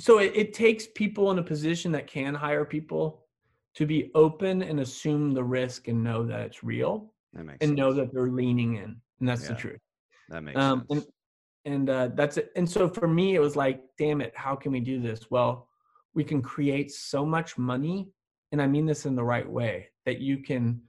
[0.00, 3.24] so it, it takes people in a position that can hire people
[3.74, 7.76] to be open and assume the risk and know that it's real that and sense.
[7.76, 9.80] know that they're leaning in and that's yeah, the truth
[10.28, 11.13] that makes um, sense and,
[11.64, 12.52] and uh, that's it.
[12.56, 15.30] And so for me it was like damn it how can we do this?
[15.30, 15.68] Well
[16.14, 18.08] we can create so much money
[18.52, 20.80] and i mean this in the right way that you can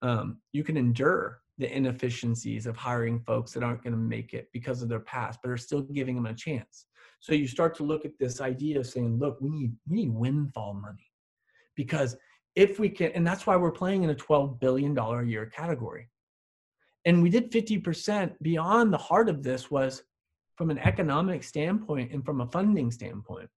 [0.00, 4.48] um, you can endure the inefficiencies of hiring folks that aren't going to make it
[4.52, 6.86] because of their past but are still giving them a chance.
[7.18, 10.14] So you start to look at this idea of saying look we need we need
[10.14, 11.10] windfall money.
[11.74, 12.16] Because
[12.54, 15.46] if we can and that's why we're playing in a 12 billion dollar a year
[15.46, 16.08] category.
[17.04, 20.04] And we did 50% beyond the heart of this was
[20.58, 23.48] from an economic standpoint and from a funding standpoint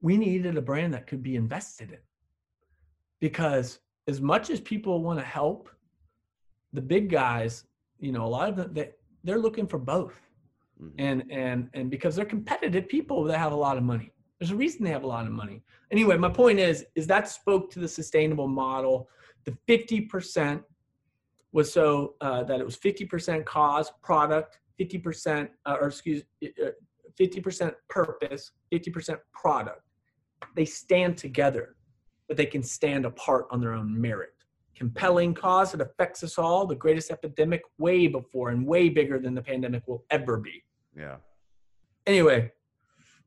[0.00, 1.98] we needed a brand that could be invested in.
[3.20, 5.68] Because as much as people want to help
[6.72, 7.64] the big guys
[8.00, 8.90] you know a lot of them they,
[9.22, 10.18] they're looking for both.
[10.80, 10.94] Mm-hmm.
[10.98, 14.12] and and and because they're competitive people that have a lot of money.
[14.38, 15.62] There's a reason they have a lot of money.
[15.90, 19.08] Anyway my point is is that spoke to the sustainable model.
[19.44, 20.62] The 50%
[21.52, 26.22] was so uh, that it was 50% cause product 50% uh, or excuse
[27.20, 29.82] 50% uh, purpose 50% product
[30.54, 31.76] they stand together,
[32.26, 34.30] but they can stand apart on their own merit.
[34.76, 39.34] Compelling cause that affects us all, the greatest epidemic way before and way bigger than
[39.34, 40.62] the pandemic will ever be.
[40.96, 41.16] Yeah.
[42.06, 42.50] Anyway,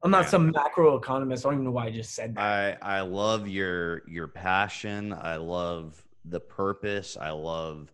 [0.04, 1.46] I'm not some macro economist.
[1.46, 2.80] I don't even know why I just said that.
[2.82, 5.14] I, I love your your passion.
[5.14, 7.18] I love the purpose.
[7.20, 7.92] I love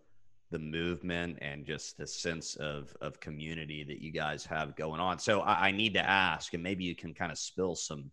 [0.49, 5.19] the movement and just the sense of of community that you guys have going on.
[5.19, 8.11] So I, I need to ask, and maybe you can kind of spill some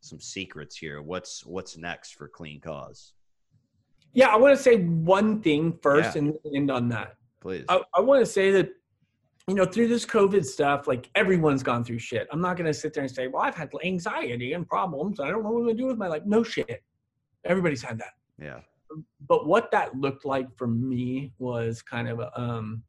[0.00, 1.02] some secrets here.
[1.02, 3.12] What's what's next for Clean Cause?
[4.12, 6.22] Yeah, I want to say one thing first yeah.
[6.22, 7.16] and end on that.
[7.40, 7.64] Please.
[7.68, 8.70] I, I want to say that
[9.48, 12.28] you know through this COVID stuff, like everyone's gone through shit.
[12.30, 15.18] I'm not going to sit there and say, "Well, I've had anxiety and problems.
[15.18, 16.82] I don't know what I'm going to do with my life." No shit.
[17.44, 18.12] Everybody's had that.
[18.40, 18.60] Yeah.
[19.26, 22.82] But what that looked like for me was kind of um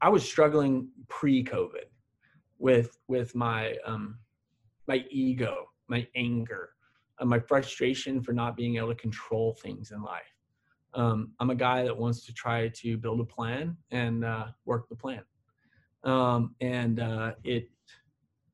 [0.00, 1.86] I was struggling pre-COVID
[2.58, 4.18] with with my um
[4.86, 6.70] my ego, my anger,
[7.22, 10.34] my frustration for not being able to control things in life.
[10.94, 14.88] Um, I'm a guy that wants to try to build a plan and uh, work
[14.88, 15.22] the plan,
[16.04, 17.68] um, and uh, it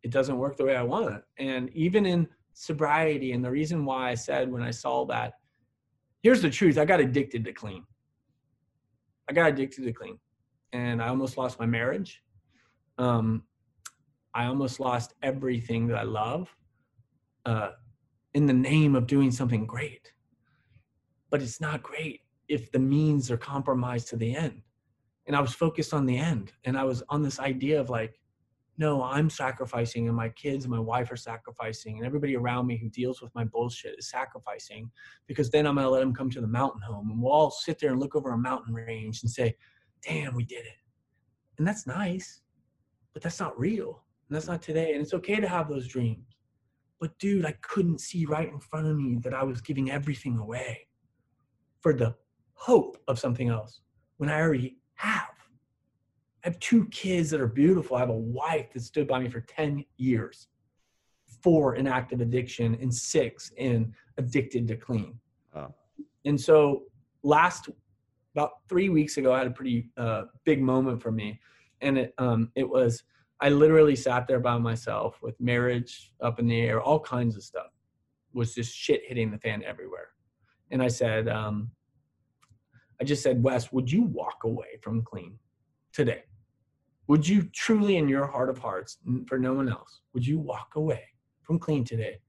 [0.02, 1.22] it doesn't work the way I want it.
[1.38, 5.34] And even in sobriety, and the reason why I said when I saw that,
[6.22, 7.84] here's the truth: I got addicted to clean.
[9.28, 10.18] I got addicted to clean,
[10.72, 12.22] and I almost lost my marriage.
[12.98, 13.44] Um,
[14.34, 16.54] I almost lost everything that I love
[17.46, 17.70] uh,
[18.34, 20.12] in the name of doing something great.
[21.30, 24.62] But it's not great if the means are compromised to the end.
[25.26, 26.52] And I was focused on the end.
[26.64, 28.19] And I was on this idea of like,
[28.80, 32.78] no, I'm sacrificing, and my kids and my wife are sacrificing, and everybody around me
[32.78, 34.90] who deals with my bullshit is sacrificing
[35.26, 37.78] because then I'm gonna let them come to the mountain home and we'll all sit
[37.78, 39.54] there and look over a mountain range and say,
[40.02, 40.78] damn, we did it.
[41.58, 42.40] And that's nice,
[43.12, 44.02] but that's not real.
[44.28, 44.94] And that's not today.
[44.94, 46.24] And it's okay to have those dreams.
[47.02, 50.38] But dude, I couldn't see right in front of me that I was giving everything
[50.38, 50.86] away
[51.80, 52.14] for the
[52.54, 53.82] hope of something else
[54.16, 55.39] when I already have.
[56.44, 57.96] I have two kids that are beautiful.
[57.96, 60.48] I have a wife that stood by me for 10 years,
[61.42, 65.18] four in active addiction, and six in addicted to clean.
[65.54, 65.74] Oh.
[66.24, 66.84] And so
[67.22, 67.68] last
[68.34, 71.40] about three weeks ago, I had a pretty uh, big moment for me.
[71.80, 73.02] And it, um, it was
[73.40, 77.42] I literally sat there by myself with marriage up in the air, all kinds of
[77.42, 77.72] stuff
[78.34, 80.08] was just shit hitting the fan everywhere.
[80.70, 81.70] And I said, um,
[83.00, 85.38] I just said, Wes, would you walk away from clean
[85.92, 86.24] today?
[87.10, 90.76] Would you truly, in your heart of hearts, for no one else, would you walk
[90.76, 91.02] away
[91.42, 92.20] from clean today?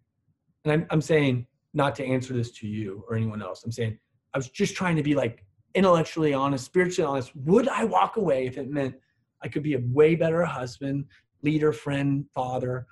[0.65, 3.63] And I'm, I'm saying not to answer this to you or anyone else.
[3.63, 3.99] I'm saying
[4.33, 7.31] I was just trying to be like intellectually honest, spiritually honest.
[7.35, 8.95] Would I walk away if it meant
[9.43, 11.05] I could be a way better husband,
[11.43, 12.87] leader, friend, father,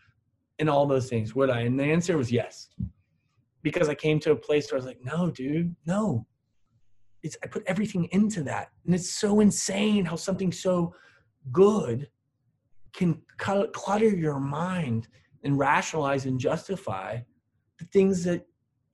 [0.60, 1.34] and all those things.
[1.34, 1.62] Would I?
[1.62, 2.70] And the answer was yes.
[3.64, 6.28] because I came to a place where I was like, no, dude, no.
[7.24, 8.70] It's I put everything into that.
[8.86, 10.94] And it's so insane how something so
[11.52, 12.10] good
[12.94, 15.08] can clutter your mind
[15.44, 17.20] and rationalize and justify
[17.78, 18.46] the things that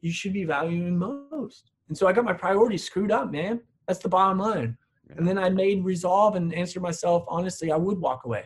[0.02, 1.72] you should be valuing most.
[1.88, 3.62] And so I got my priorities screwed up, man.
[3.88, 4.78] That's the bottom line.
[5.10, 5.16] Yeah.
[5.18, 8.46] And then I made resolve and answered myself honestly, I would walk away.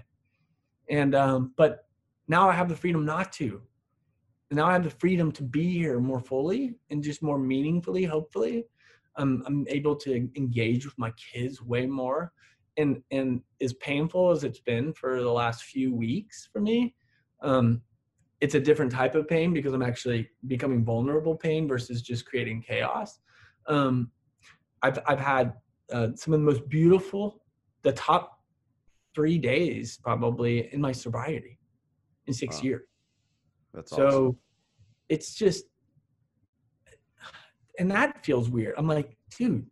[0.89, 1.85] And um, but
[2.27, 3.61] now I have the freedom not to.
[4.49, 8.03] And now I have the freedom to be here more fully and just more meaningfully,
[8.03, 8.65] hopefully.
[9.15, 12.31] Um, I'm able to engage with my kids way more.
[12.79, 16.95] And and as painful as it's been for the last few weeks for me,
[17.41, 17.81] um,
[18.41, 22.63] it's a different type of pain because I'm actually becoming vulnerable pain versus just creating
[22.63, 23.19] chaos.
[23.67, 24.11] Um,
[24.81, 25.53] I've I've had
[25.91, 27.41] uh, some of the most beautiful,
[27.83, 28.39] the top
[29.13, 31.59] three days probably in my sobriety
[32.27, 32.63] in six wow.
[32.63, 32.87] years.
[33.73, 34.37] That's so awesome.
[35.09, 35.65] it's just,
[37.77, 38.75] and that feels weird.
[38.77, 39.65] I'm like, dude,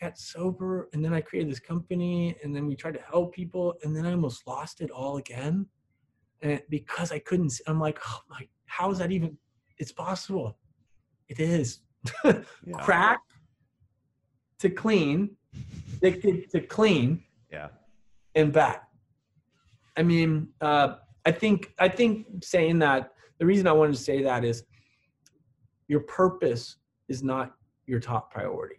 [0.00, 3.74] got sober, and then I created this company, and then we tried to help people,
[3.82, 5.66] and then I almost lost it all again,
[6.42, 7.52] and because I couldn't.
[7.66, 9.36] I'm like, oh my, how is that even?
[9.78, 10.56] It's possible.
[11.28, 11.80] It is.
[12.24, 12.42] yeah.
[12.80, 13.20] Crack
[14.58, 15.36] to clean,
[15.96, 17.22] addicted to clean.
[17.50, 17.68] Yeah.
[18.34, 18.88] And back.
[19.96, 24.22] I mean, uh, I think I think saying that the reason I wanted to say
[24.22, 24.64] that is
[25.88, 26.76] your purpose
[27.08, 27.54] is not
[27.86, 28.76] your top priority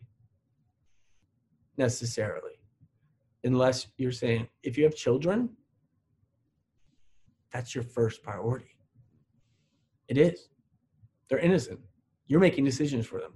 [1.78, 2.54] necessarily
[3.44, 5.50] unless you're saying if you have children
[7.52, 8.78] that's your first priority
[10.08, 10.50] it is
[11.30, 11.80] they're innocent
[12.28, 13.34] you're making decisions for them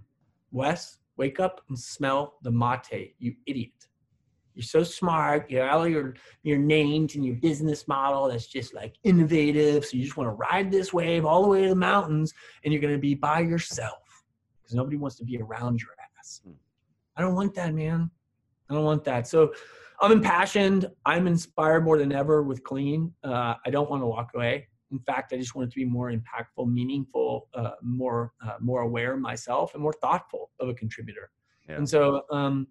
[0.52, 3.90] wes wake up and smell the mate you idiot
[4.60, 5.50] you're so smart.
[5.50, 9.86] You have all your your names and your business model that's just like innovative.
[9.86, 12.34] So you just want to ride this wave all the way to the mountains,
[12.66, 14.04] and you're going to be by yourself
[14.62, 16.42] because nobody wants to be around your ass.
[16.44, 16.52] Hmm.
[17.16, 18.12] I don't want that, man.
[18.70, 19.28] I don't want that.
[19.28, 19.54] So
[20.02, 20.90] I'm impassioned.
[21.06, 23.14] I'm inspired more than ever with clean.
[23.24, 24.68] Uh, I don't want to walk away.
[24.92, 28.82] In fact, I just want it to be more impactful, meaningful, uh, more uh, more
[28.82, 31.30] aware myself, and more thoughtful of a contributor.
[31.68, 31.76] Yeah.
[31.76, 32.68] And so, um,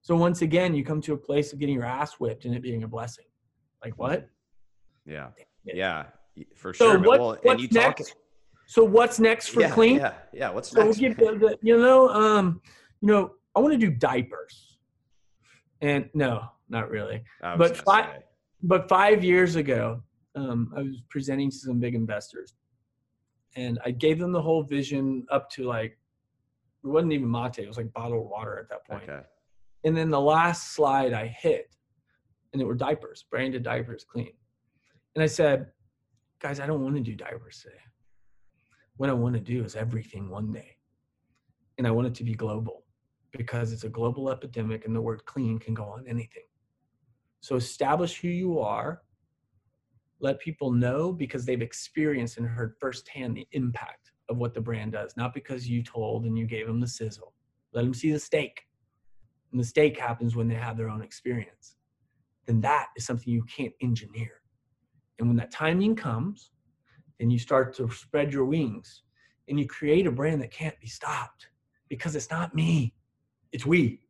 [0.00, 2.62] so once again, you come to a place of getting your ass whipped and it
[2.62, 3.26] being a blessing.
[3.84, 4.28] Like what?
[5.06, 5.28] Yeah.
[5.64, 6.06] Yeah.
[6.56, 6.94] For sure.
[6.94, 8.08] So what, well, what's next?
[8.08, 8.16] Talk...
[8.66, 9.96] So what's next for yeah, clean?
[9.96, 10.14] Yeah.
[10.32, 10.50] Yeah.
[10.50, 11.00] What's so next?
[11.18, 12.60] We'll the, you know, um,
[13.00, 14.71] you know, I want to do diapers.
[15.82, 17.22] And no, not really.
[17.42, 18.24] But five, say.
[18.62, 20.02] but five years ago,
[20.36, 22.54] um, I was presenting to some big investors,
[23.56, 25.98] and I gave them the whole vision up to like
[26.84, 29.10] it wasn't even mate; it was like bottled water at that point.
[29.10, 29.26] Okay.
[29.84, 31.74] And then the last slide I hit,
[32.52, 34.32] and it were diapers, branded diapers, clean.
[35.16, 35.66] And I said,
[36.38, 37.74] guys, I don't want to do diapers today.
[38.96, 40.76] What I want to do is everything one day.
[41.76, 42.81] And I want it to be global
[43.32, 46.44] because it's a global epidemic and the word clean can go on anything.
[47.40, 49.02] So establish who you are.
[50.20, 54.92] Let people know because they've experienced and heard firsthand the impact of what the brand
[54.92, 57.32] does, not because you told and you gave them the sizzle.
[57.72, 58.62] Let them see the steak
[59.52, 61.76] mistake happens when they have their own experience,
[62.46, 64.40] then that is something you can't engineer.
[65.18, 66.50] And when that timing comes,
[67.18, 69.02] then you start to spread your wings
[69.48, 71.48] and you create a brand that can't be stopped
[71.88, 72.94] because it's not me,
[73.52, 74.00] it's we.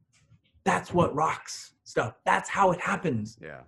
[0.64, 2.14] That's what rocks stuff.
[2.24, 3.38] That's how it happens.
[3.40, 3.61] Yeah.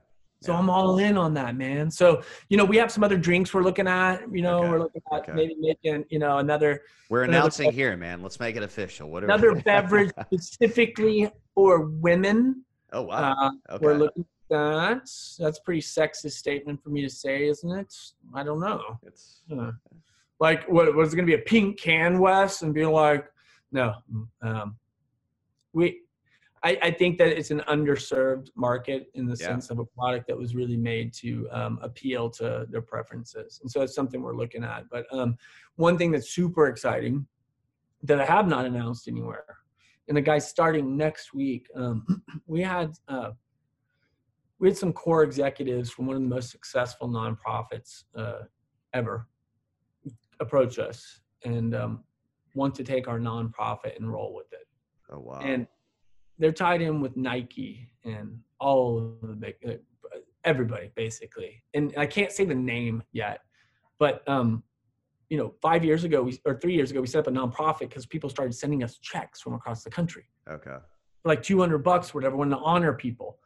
[0.45, 0.59] So yeah.
[0.59, 1.91] I'm all in on that, man.
[1.91, 4.69] So, you know, we have some other drinks we're looking at, you know, okay.
[4.69, 5.33] we're looking at okay.
[5.33, 6.83] maybe making, you know, another.
[7.09, 7.77] We're another announcing beverage.
[7.77, 8.23] here, man.
[8.23, 9.09] Let's make it official.
[9.11, 12.65] What another beverage specifically for women.
[12.93, 13.35] Oh, wow.
[13.39, 13.87] Uh, okay.
[13.87, 15.11] We're looking at that.
[15.39, 17.95] That's pretty sexist statement for me to say, isn't it?
[18.35, 18.83] I don't know.
[19.07, 19.71] It's uh,
[20.41, 22.61] like, what was it going to be a pink can, Wes?
[22.61, 23.25] And being like,
[23.73, 23.95] no.
[24.43, 24.77] Um,
[25.75, 26.01] we,
[26.63, 29.49] I, I, think that it's an underserved market in the yeah.
[29.49, 33.61] sense of a product that was really made to um, appeal to their preferences.
[33.61, 34.85] And so it's something we're looking at.
[34.91, 35.37] But um,
[35.77, 37.27] one thing that's super exciting
[38.03, 39.59] that I have not announced anywhere,
[40.09, 43.33] and the guy's starting next week, um, we had uh,
[44.59, 48.45] we had some core executives from one of the most successful nonprofits uh,
[48.95, 49.29] ever
[50.41, 52.05] approach us and um,
[52.55, 54.64] want to take our nonprofit and roll with it.
[55.11, 55.41] Oh wow!
[55.41, 55.67] And
[56.39, 59.57] they're tied in with Nike and all of the big
[60.45, 61.63] everybody basically.
[61.75, 63.41] And I can't say the name yet,
[63.99, 64.63] but um,
[65.31, 67.81] you know, five years ago we or three years ago we set up a nonprofit
[67.81, 70.25] because people started sending us checks from across the country.
[70.49, 70.77] Okay.
[71.23, 73.39] For like 200 bucks, whatever, when to honor people.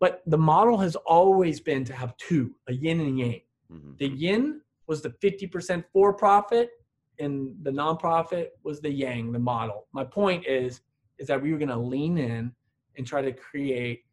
[0.00, 3.40] But the model has always been to have two, a yin and yang.
[3.70, 3.92] Mm-hmm.
[3.98, 6.70] The yin was the 50% for profit,
[7.18, 9.88] and the nonprofit was the yang, the model.
[9.92, 10.80] My point is,
[11.18, 12.52] is that we were going to lean in
[12.96, 14.04] and try to create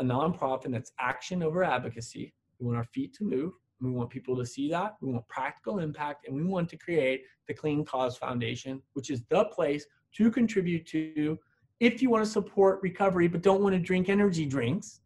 [0.00, 2.32] a nonprofit that's action over advocacy.
[2.58, 3.52] We want our feet to move.
[3.80, 4.96] We want people to see that.
[5.00, 9.22] We want practical impact, and we want to create the Clean Cause Foundation, which is
[9.28, 11.38] the place to contribute to
[11.80, 15.00] if you want to support recovery but don't want to drink energy drinks.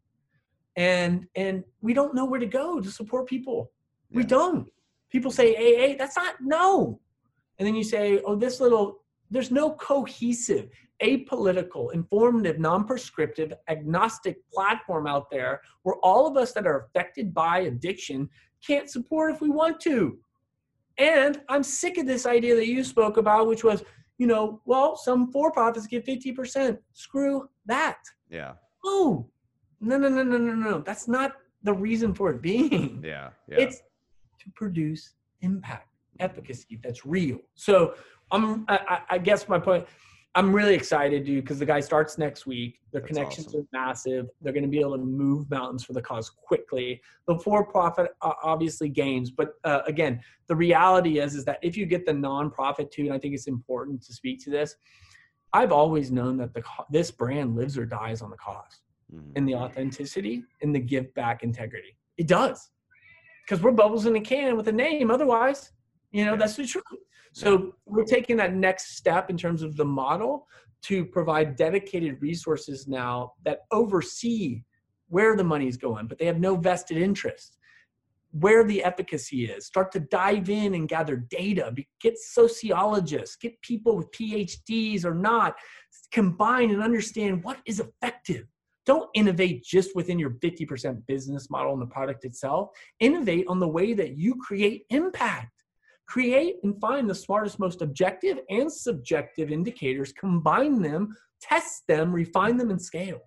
[0.77, 3.71] And and we don't know where to go to support people.
[4.11, 4.19] Yeah.
[4.19, 4.69] We don't.
[5.11, 6.99] People say AA, that's not no.
[7.59, 9.02] And then you say, oh, this little,
[9.33, 10.69] there's no cohesive,
[11.03, 17.61] apolitical, informative, non-prescriptive, agnostic platform out there where all of us that are affected by
[17.61, 18.29] addiction
[18.65, 20.19] can't support if we want to.
[20.99, 23.83] And I'm sick of this idea that you spoke about, which was,
[24.19, 26.79] you know, well, some for profits get 50%.
[26.93, 27.99] Screw that.
[28.29, 28.53] Yeah.
[28.85, 29.27] Oh,
[29.81, 30.79] no, no, no, no, no, no.
[30.81, 33.03] That's not the reason for it being.
[33.05, 33.31] Yeah.
[33.49, 33.61] yeah.
[33.61, 35.89] It's to produce impact,
[36.21, 37.39] efficacy that's real.
[37.55, 37.95] So
[38.31, 39.87] I'm, I, I guess my point,
[40.35, 42.81] I'm really excited, dude, because the guy starts next week.
[42.91, 43.61] Their That's connections awesome.
[43.61, 44.27] are massive.
[44.41, 47.03] They're going to be able to move mountains for the cause quickly.
[47.29, 52.07] The for-profit obviously gains, but uh, again, the reality is is that if you get
[52.07, 54.77] the nonprofit too, and I think it's important to speak to this.
[55.55, 58.81] I've always known that the this brand lives or dies on the cause,
[59.15, 59.33] mm-hmm.
[59.37, 61.95] and the authenticity and the give back integrity.
[62.17, 62.71] It does,
[63.45, 65.11] because we're bubbles in a can with a name.
[65.11, 65.73] Otherwise,
[66.13, 66.85] you know, that's the truth.
[67.33, 70.47] So we're taking that next step in terms of the model
[70.83, 74.63] to provide dedicated resources now that oversee
[75.09, 77.57] where the money is going, but they have no vested interest.
[78.33, 83.95] Where the efficacy is, start to dive in and gather data, get sociologists, get people
[83.95, 85.55] with PhDs or not,
[86.13, 88.47] combine and understand what is effective.
[88.87, 92.71] Don't innovate just within your 50% business model and the product itself.
[93.01, 95.62] Innovate on the way that you create impact
[96.07, 102.57] create and find the smartest, most objective and subjective indicators, combine them, test them, refine
[102.57, 103.21] them, and scale.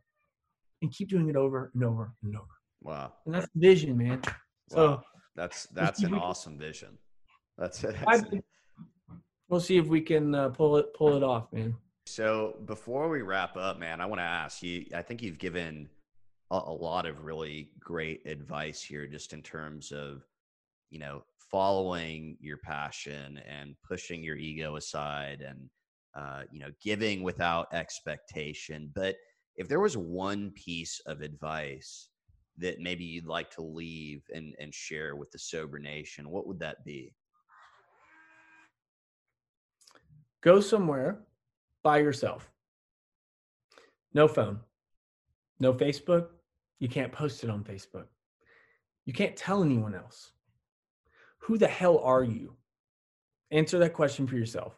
[0.81, 2.45] And keep doing it over and over and over.
[2.81, 3.13] Wow.
[3.25, 4.21] And that's vision, man.
[4.69, 5.01] So
[5.35, 6.97] that's that's an awesome vision.
[7.57, 7.95] That's it.
[9.49, 11.75] We'll see if we can uh, pull it pull it off, man.
[12.05, 14.85] So before we wrap up, man, I want to ask you.
[14.93, 15.89] I think you've given
[16.51, 20.23] a, a lot of really great advice here, just in terms of
[20.89, 25.69] you know following your passion and pushing your ego aside and
[26.15, 28.91] uh, you know giving without expectation.
[28.93, 29.15] But
[29.55, 32.09] if there was one piece of advice
[32.57, 36.59] that maybe you'd like to leave and, and share with the sober nation what would
[36.59, 37.13] that be?
[40.41, 41.19] Go somewhere
[41.83, 42.51] by yourself.
[44.13, 44.59] No phone.
[45.59, 46.27] No facebook.
[46.79, 48.05] You can't post it on facebook.
[49.05, 50.31] You can't tell anyone else
[51.45, 52.55] who the hell are you?
[53.51, 54.73] Answer that question for yourself.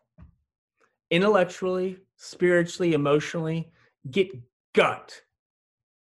[1.10, 3.72] Intellectually, spiritually, emotionally,
[4.12, 4.30] get
[4.74, 5.22] gut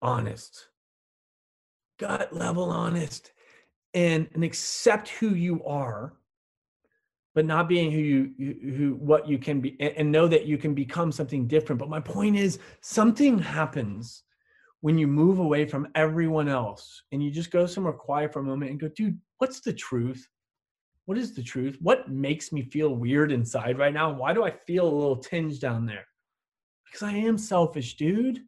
[0.03, 0.67] honest,
[1.99, 3.33] gut level honest,
[3.95, 6.13] and, and accept who you are,
[7.35, 10.59] but not being who you who what you can be, and, and know that you
[10.59, 11.79] can become something different.
[11.79, 14.25] But my point is, something happens
[14.83, 18.45] when you move away from everyone else and you just go somewhere quiet for a
[18.45, 20.27] moment and go, dude, what's the truth?
[21.11, 21.77] What is the truth?
[21.81, 24.13] What makes me feel weird inside right now?
[24.13, 26.07] Why do I feel a little tinge down there?
[26.85, 28.39] Because I am selfish, dude.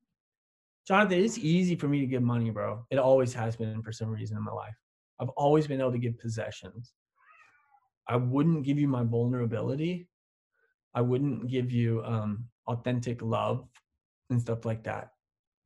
[0.87, 2.87] Jonathan, it's easy for me to give money, bro.
[2.93, 4.77] It always has been for some reason in my life.
[5.21, 6.93] I've always been able to give possessions.
[8.07, 10.07] I wouldn't give you my vulnerability.
[10.95, 13.67] I wouldn't give you um, authentic love
[14.31, 15.09] and stuff like that.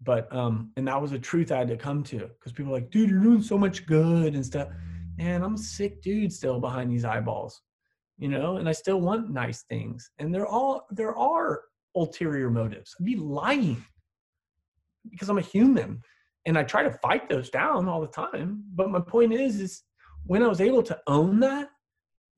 [0.03, 2.91] But um, and that was a truth I had to come to because people like,
[2.91, 4.69] dude, you're doing so much good and stuff
[5.17, 7.63] man, I'm a sick dude still behind these eyeballs,
[8.19, 10.11] you know, and I still want nice things.
[10.19, 11.63] And there all there are
[11.95, 12.95] ulterior motives.
[12.99, 13.85] I'd be lying
[15.11, 16.03] because I'm a human
[16.47, 18.63] and I try to fight those down all the time.
[18.75, 19.83] But my point is, is
[20.25, 21.69] when I was able to own that,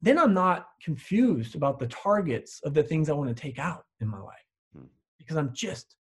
[0.01, 3.85] then I'm not confused about the targets of the things I want to take out
[4.01, 4.37] in my life
[4.77, 4.87] hmm.
[5.19, 5.97] because I'm just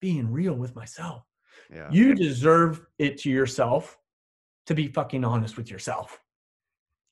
[0.00, 1.24] being real with myself.
[1.72, 1.88] Yeah.
[1.90, 3.98] You deserve it to yourself
[4.66, 6.20] to be fucking honest with yourself.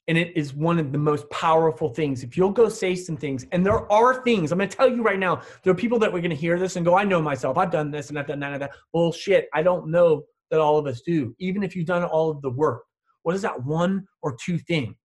[0.06, 2.22] And it is one of the most powerful things.
[2.22, 5.18] If you'll go say some things, and there are things, I'm gonna tell you right
[5.18, 7.70] now, there are people that we're gonna hear this and go, I know myself, I've
[7.70, 8.72] done this and I've done that and that.
[8.92, 9.48] Bullshit.
[9.52, 12.50] I don't know that all of us do, even if you've done all of the
[12.50, 12.84] work.
[13.22, 14.96] What is that one or two thing?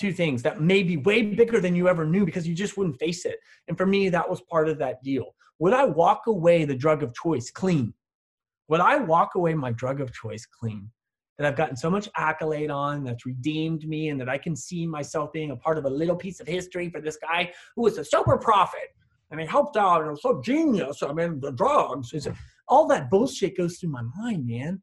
[0.00, 2.98] Two things that may be way bigger than you ever knew because you just wouldn't
[2.98, 3.38] face it.
[3.68, 5.34] And for me, that was part of that deal.
[5.60, 7.94] Would I walk away the drug of choice clean?
[8.68, 10.90] Would I walk away my drug of choice clean?
[11.38, 14.86] That I've gotten so much accolade on, that's redeemed me, and that I can see
[14.86, 17.96] myself being a part of a little piece of history for this guy who was
[17.96, 18.94] a super prophet
[19.30, 21.02] and he helped out and was so genius.
[21.02, 22.28] I mean, the drugs, is
[22.66, 24.82] all that bullshit goes through my mind, man.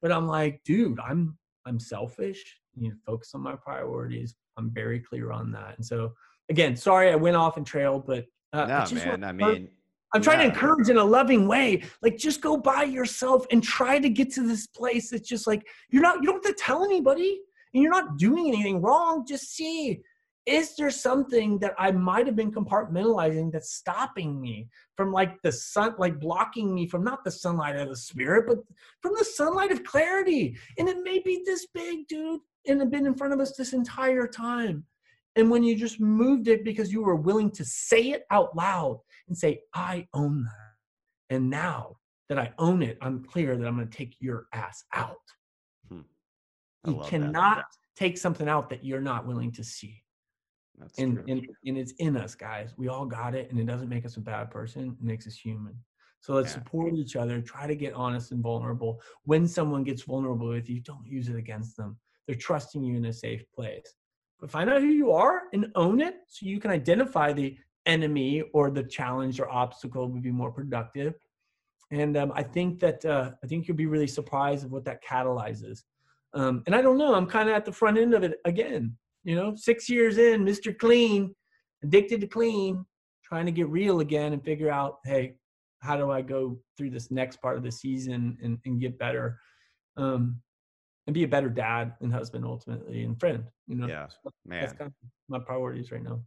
[0.00, 2.42] But I'm like, dude, I'm I'm selfish.
[2.74, 4.34] You know, focus on my priorities.
[4.56, 5.76] I'm very clear on that.
[5.76, 6.12] And so,
[6.48, 9.24] again, sorry I went off and trailed, but uh, no, man.
[9.24, 9.68] I mean,
[10.14, 10.48] I'm trying yeah.
[10.48, 11.82] to encourage in a loving way.
[12.02, 15.66] Like, just go by yourself and try to get to this place that's just like
[15.90, 16.16] you're not.
[16.20, 17.40] You don't have to tell anybody,
[17.72, 19.24] and you're not doing anything wrong.
[19.26, 20.02] Just see
[20.46, 25.52] is there something that I might have been compartmentalizing that's stopping me from like the
[25.52, 28.58] sun, like blocking me from not the sunlight of the spirit, but
[29.00, 30.56] from the sunlight of clarity?
[30.78, 33.72] And it may be this big, dude, and have been in front of us this
[33.72, 34.84] entire time.
[35.36, 39.00] And when you just moved it because you were willing to say it out loud
[39.32, 41.34] and say, I own that.
[41.34, 41.96] And now
[42.28, 45.16] that I own it, I'm clear that I'm going to take your ass out.
[45.88, 46.00] Hmm.
[46.86, 47.64] You cannot that.
[47.96, 50.02] take something out that you're not willing to see.
[50.78, 51.24] That's and, true.
[51.28, 52.74] and and it's in us, guys.
[52.76, 54.96] We all got it, and it doesn't make us a bad person.
[55.00, 55.74] It makes us human.
[56.20, 56.54] So let's yeah.
[56.56, 57.40] support each other.
[57.40, 59.00] Try to get honest and vulnerable.
[59.24, 61.96] When someone gets vulnerable with you, don't use it against them.
[62.26, 63.94] They're trusting you in a safe place.
[64.38, 67.56] But find out who you are and own it, so you can identify the
[67.86, 71.14] enemy or the challenge or obstacle would be more productive.
[71.90, 75.04] And um, I think that uh, I think you'll be really surprised of what that
[75.04, 75.82] catalyzes.
[76.34, 77.14] Um, and I don't know.
[77.14, 78.96] I'm kind of at the front end of it again.
[79.24, 80.76] You know, six years in, Mr.
[80.76, 81.34] Clean,
[81.84, 82.84] addicted to clean,
[83.22, 85.34] trying to get real again and figure out, hey,
[85.80, 89.38] how do I go through this next part of the season and, and get better?
[89.96, 90.40] Um,
[91.06, 93.44] and be a better dad and husband ultimately and friend.
[93.66, 94.06] You know, yeah,
[94.46, 96.20] man, that's kind of my priorities right now.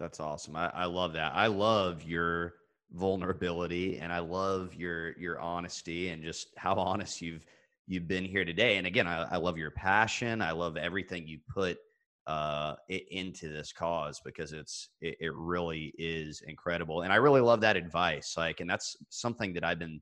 [0.00, 0.56] That's awesome.
[0.56, 1.32] I, I love that.
[1.34, 2.54] I love your
[2.92, 7.46] vulnerability and I love your your honesty and just how honest you've
[7.86, 8.78] you've been here today.
[8.78, 10.42] And again, I, I love your passion.
[10.42, 11.78] I love everything you put
[12.26, 17.60] uh, into this cause because it's it, it, really is incredible and i really love
[17.62, 20.00] that advice like and that's something that i've been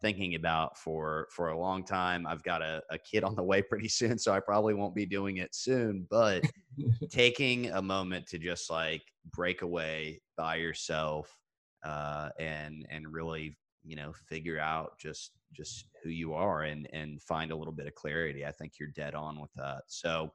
[0.00, 3.60] thinking about for for a long time i've got a, a kid on the way
[3.62, 6.42] pretty soon so i probably won't be doing it soon but
[7.10, 11.36] taking a moment to just like break away by yourself
[11.84, 17.22] uh, and and really you know figure out just just who you are and and
[17.22, 20.30] find a little bit of clarity i think you're dead on with that so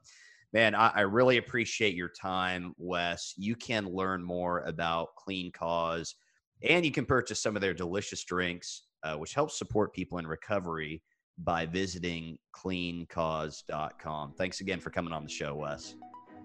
[0.53, 3.33] Man, I, I, really appreciate your time, Wes.
[3.35, 6.15] You can learn more about Clean Cause
[6.63, 10.27] and you can purchase some of their delicious drinks, uh, which helps support people in
[10.27, 11.01] recovery
[11.37, 14.33] by visiting cleancause.com.
[14.37, 15.95] Thanks again for coming on the show, Wes.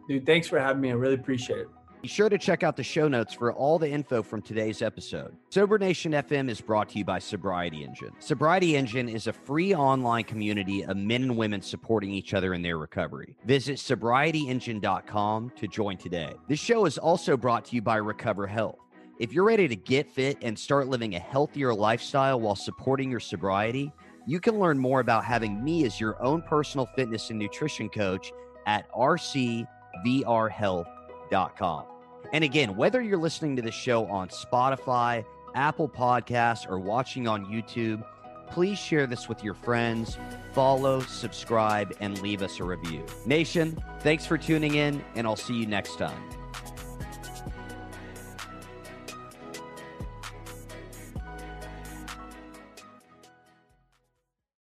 [0.09, 0.91] Dude, thanks for having me.
[0.91, 1.69] I really appreciate it.
[2.03, 5.37] Be sure to check out the show notes for all the info from today's episode.
[5.51, 8.11] Sober Nation FM is brought to you by Sobriety Engine.
[8.21, 12.63] Sobriety Engine is a free online community of men and women supporting each other in
[12.63, 13.37] their recovery.
[13.45, 16.33] Visit sobrietyengine.com to join today.
[16.49, 18.79] This show is also brought to you by Recover Health.
[19.21, 23.21] If you're ready to get fit and start living a healthier lifestyle while supporting your
[23.21, 23.93] sobriety,
[24.27, 28.33] you can learn more about having me as your own personal fitness and nutrition coach
[28.67, 31.85] at rcvrhealth.com
[32.33, 37.47] and again, whether you're listening to the show on Spotify, Apple Podcasts, or watching on
[37.47, 38.05] YouTube,
[38.49, 40.17] please share this with your friends,
[40.53, 43.05] follow, subscribe, and leave us a review.
[43.27, 46.23] Nation, thanks for tuning in, and I'll see you next time.